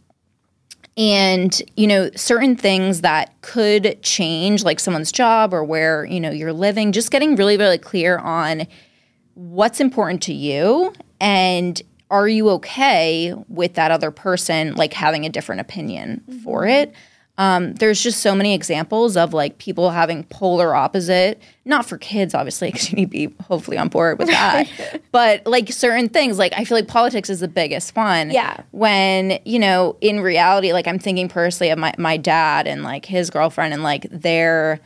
[0.97, 6.29] and you know certain things that could change like someone's job or where you know
[6.29, 8.67] you're living just getting really really clear on
[9.35, 15.29] what's important to you and are you okay with that other person like having a
[15.29, 16.39] different opinion mm-hmm.
[16.39, 16.93] for it
[17.37, 22.35] um, there's just so many examples of like people having polar opposite, not for kids,
[22.35, 24.69] obviously, because you need to be hopefully on board with that,
[25.11, 26.37] but like certain things.
[26.37, 28.31] Like I feel like politics is the biggest one.
[28.31, 28.61] Yeah.
[28.71, 33.05] When, you know, in reality, like I'm thinking personally of my, my dad and like
[33.05, 34.79] his girlfriend and like they're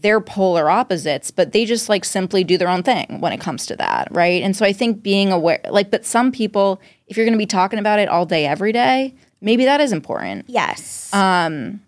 [0.00, 3.66] they're polar opposites, but they just like simply do their own thing when it comes
[3.66, 4.42] to that, right?
[4.42, 7.46] And so I think being aware, like, but some people, if you're going to be
[7.46, 10.46] talking about it all day, every day, maybe that is important.
[10.48, 11.12] Yes.
[11.12, 11.80] Um,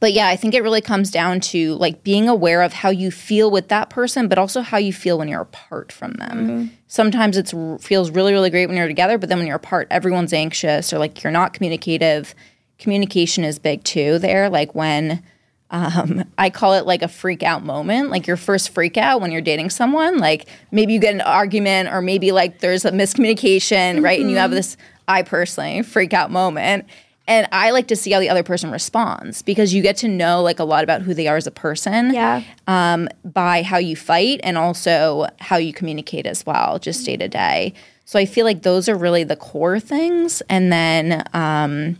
[0.00, 3.10] but yeah, I think it really comes down to like being aware of how you
[3.10, 6.48] feel with that person, but also how you feel when you're apart from them.
[6.48, 6.74] Mm-hmm.
[6.88, 10.32] Sometimes it feels really, really great when you're together, but then when you're apart, everyone's
[10.32, 12.34] anxious or like you're not communicative.
[12.78, 14.18] Communication is big too.
[14.18, 15.22] There, like when
[15.70, 19.32] um, I call it like a freak out moment, like your first freak out when
[19.32, 20.18] you're dating someone.
[20.18, 24.04] Like maybe you get an argument, or maybe like there's a miscommunication, mm-hmm.
[24.04, 24.20] right?
[24.20, 24.56] And you have mm-hmm.
[24.56, 24.76] this
[25.12, 26.86] I personally freak out moment.
[27.28, 30.42] And I like to see how the other person responds because you get to know
[30.42, 32.12] like a lot about who they are as a person.
[32.12, 32.42] Yeah.
[32.66, 37.28] Um, by how you fight and also how you communicate as well, just day to
[37.28, 37.74] day.
[38.06, 40.42] So I feel like those are really the core things.
[40.48, 41.98] And then um,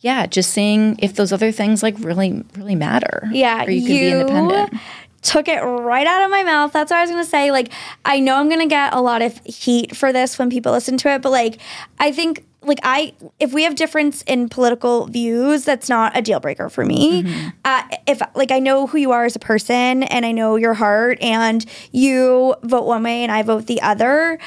[0.00, 3.28] yeah, just seeing if those other things like really, really matter.
[3.30, 3.64] Yeah.
[3.64, 4.80] Or you can be independent
[5.26, 6.72] took it right out of my mouth.
[6.72, 7.50] That's what I was to say.
[7.50, 7.72] Like,
[8.04, 11.08] I know I'm to get a lot of heat for this when people listen to
[11.08, 11.58] it, but like,
[11.98, 16.40] I think like I if we have difference in political views, that's not a deal
[16.40, 17.22] breaker for me.
[17.22, 17.48] Mm-hmm.
[17.64, 20.74] Uh, if like I know who you are as a person and I know your
[20.74, 24.38] heart, and you vote one way and I vote the other,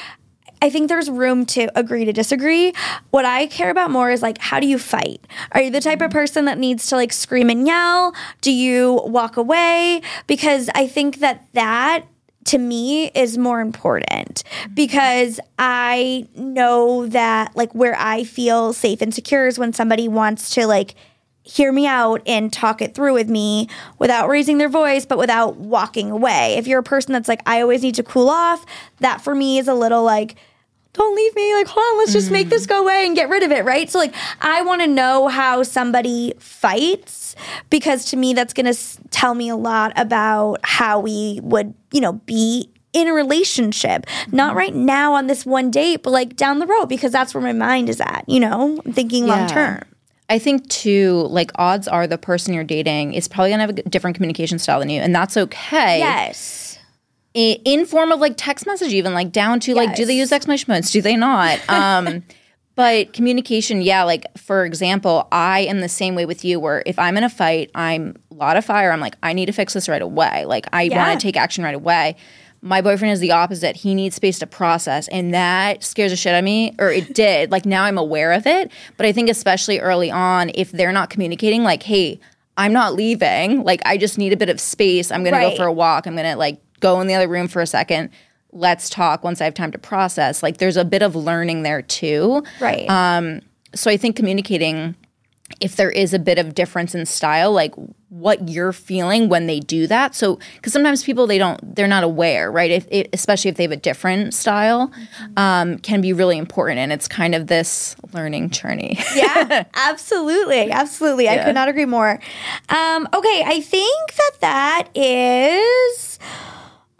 [0.62, 2.72] I think there's room to agree to disagree.
[3.10, 5.26] What I care about more is like, how do you fight?
[5.52, 8.14] Are you the type of person that needs to like scream and yell?
[8.40, 10.02] Do you walk away?
[10.26, 12.04] Because I think that that
[12.46, 14.42] to me is more important
[14.74, 20.54] because I know that like where I feel safe and secure is when somebody wants
[20.54, 20.94] to like
[21.42, 25.56] hear me out and talk it through with me without raising their voice, but without
[25.56, 26.54] walking away.
[26.56, 28.64] If you're a person that's like, I always need to cool off,
[29.00, 30.36] that for me is a little like,
[30.92, 31.54] don't leave me.
[31.54, 32.70] Like, hold on, let's just make this mm.
[32.70, 33.88] go away and get rid of it, right?
[33.88, 37.36] So, like, I want to know how somebody fights
[37.68, 42.00] because to me, that's going to tell me a lot about how we would, you
[42.00, 44.06] know, be in a relationship.
[44.32, 44.58] Not mm-hmm.
[44.58, 47.52] right now on this one date, but like down the road because that's where my
[47.52, 49.36] mind is at, you know, I'm thinking yeah.
[49.36, 49.82] long term.
[50.28, 53.82] I think too, like odds are the person you're dating is probably gonna have a
[53.82, 55.98] different communication style than you, and that's okay.
[55.98, 56.69] Yes
[57.34, 59.76] in form of like text message even like down to yes.
[59.76, 61.60] like do they use exclamation points do they not?
[61.68, 62.24] Um
[62.76, 66.98] but communication yeah like for example i am the same way with you where if
[66.98, 69.74] i'm in a fight i'm a lot of fire i'm like i need to fix
[69.74, 70.44] this right away.
[70.46, 70.96] Like i yeah.
[70.96, 72.16] want to take action right away.
[72.62, 73.74] My boyfriend is the opposite.
[73.76, 77.14] He needs space to process and that scares the shit out of me or it
[77.14, 77.50] did.
[77.50, 81.10] Like now i'm aware of it but i think especially early on if they're not
[81.10, 82.18] communicating like hey
[82.56, 83.62] i'm not leaving.
[83.62, 85.10] Like i just need a bit of space.
[85.12, 85.50] I'm gonna right.
[85.50, 86.06] go for a walk.
[86.06, 88.10] I'm gonna like go in the other room for a second
[88.52, 91.82] let's talk once i have time to process like there's a bit of learning there
[91.82, 93.40] too right um
[93.74, 94.94] so i think communicating
[95.58, 97.74] if there is a bit of difference in style, like
[98.08, 100.14] what you're feeling when they do that.
[100.14, 102.70] So, because sometimes people they don't they're not aware, right?
[102.70, 104.92] If it, especially if they have a different style,
[105.36, 108.98] um, can be really important, and it's kind of this learning journey.
[109.14, 111.28] yeah, absolutely, absolutely.
[111.28, 112.20] I could not agree more.
[112.68, 116.18] Um, okay, I think that that is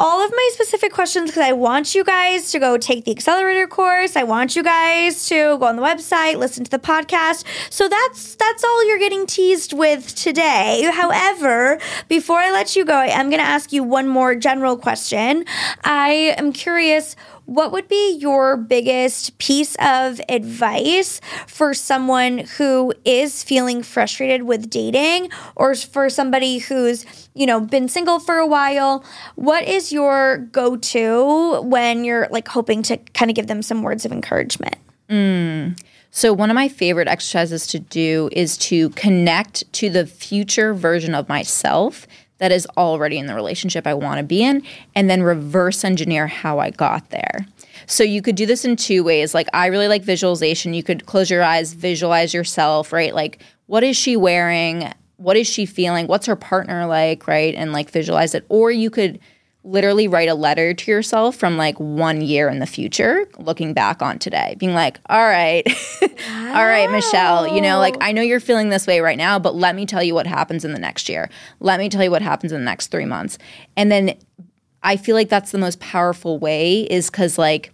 [0.00, 3.66] all of my specific questions because I want you guys to go take the accelerator
[3.66, 4.16] course.
[4.16, 7.44] I want you guys to go on the website, listen to the podcast.
[7.68, 10.90] So that's that's all you're getting teased with today.
[10.90, 11.78] However,
[12.08, 15.44] before I let you go, I am going to ask you one more general question.
[15.84, 17.14] I am curious
[17.50, 24.70] what would be your biggest piece of advice for someone who is feeling frustrated with
[24.70, 29.04] dating or for somebody who's, you know, been single for a while?
[29.34, 34.04] What is your go-to when you're like hoping to kind of give them some words
[34.04, 34.76] of encouragement?
[35.08, 35.76] Mm.
[36.10, 41.14] So, one of my favorite exercises to do is to connect to the future version
[41.14, 42.06] of myself
[42.38, 44.62] that is already in the relationship I want to be in,
[44.94, 47.46] and then reverse engineer how I got there.
[47.86, 49.34] So you could do this in two ways.
[49.34, 50.74] Like I really like visualization.
[50.74, 53.14] You could close your eyes, visualize yourself, right?
[53.14, 54.92] Like what is she wearing?
[55.16, 56.06] What is she feeling?
[56.06, 57.54] What's her partner like, right?
[57.54, 58.44] And like visualize it.
[58.48, 59.20] Or you could
[59.62, 64.00] literally write a letter to yourself from like one year in the future, looking back
[64.00, 65.66] on today, being like, all right,
[66.00, 66.08] wow.
[66.54, 69.54] all right, Michelle, you know, like I know you're feeling this way right now, but
[69.54, 71.28] let me tell you what happens in the next year.
[71.60, 73.36] Let me tell you what happens in the next three months.
[73.76, 74.16] And then
[74.82, 77.72] I feel like that's the most powerful way is because like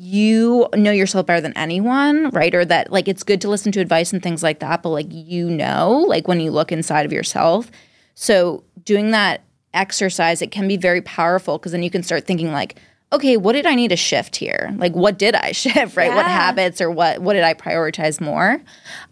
[0.00, 2.54] you know yourself better than anyone, right?
[2.54, 5.06] Or that like it's good to listen to advice and things like that, but like
[5.10, 7.70] you know, like when you look inside of yourself.
[8.14, 9.42] So doing that
[9.74, 13.54] exercise, it can be very powerful because then you can start thinking like, okay, what
[13.54, 14.74] did I need to shift here?
[14.76, 16.08] Like, what did I shift, right?
[16.08, 16.16] Yeah.
[16.16, 18.60] What habits or what what did I prioritize more?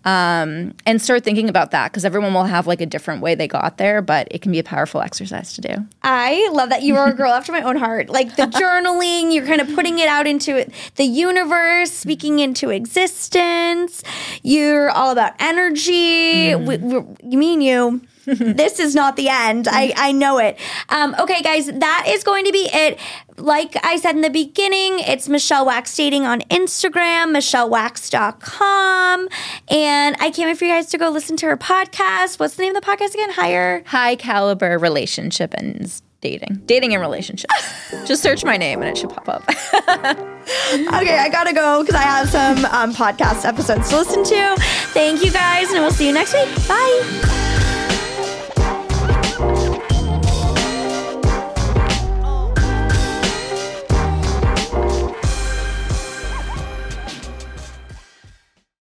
[0.04, 3.48] Um, and start thinking about that because everyone will have like a different way they
[3.48, 5.74] got there, but it can be a powerful exercise to do.
[6.02, 8.08] I love that you are a girl after my own heart.
[8.08, 14.02] Like the journaling, you're kind of putting it out into the universe, speaking into existence.
[14.42, 16.50] You're all about energy.
[16.50, 16.66] Mm.
[16.66, 18.08] We, we, me and you
[18.56, 19.68] this is not the end.
[19.68, 20.58] I, I know it.
[20.88, 22.98] Um, okay, guys, that is going to be it.
[23.36, 29.28] Like I said in the beginning, it's Michelle Wax Dating on Instagram, michellewax.com.
[29.68, 32.40] And I can't wait for you guys to go listen to her podcast.
[32.40, 33.30] What's the name of the podcast again?
[33.30, 33.84] Higher?
[33.86, 36.62] High Caliber Relationship and Dating.
[36.66, 37.54] Dating and Relationships.
[38.06, 39.42] Just search my name and it should pop up.
[39.48, 44.56] okay, I gotta go because I have some um, podcast episodes to listen to.
[44.92, 46.48] Thank you guys, and we'll see you next week.
[46.66, 47.75] Bye.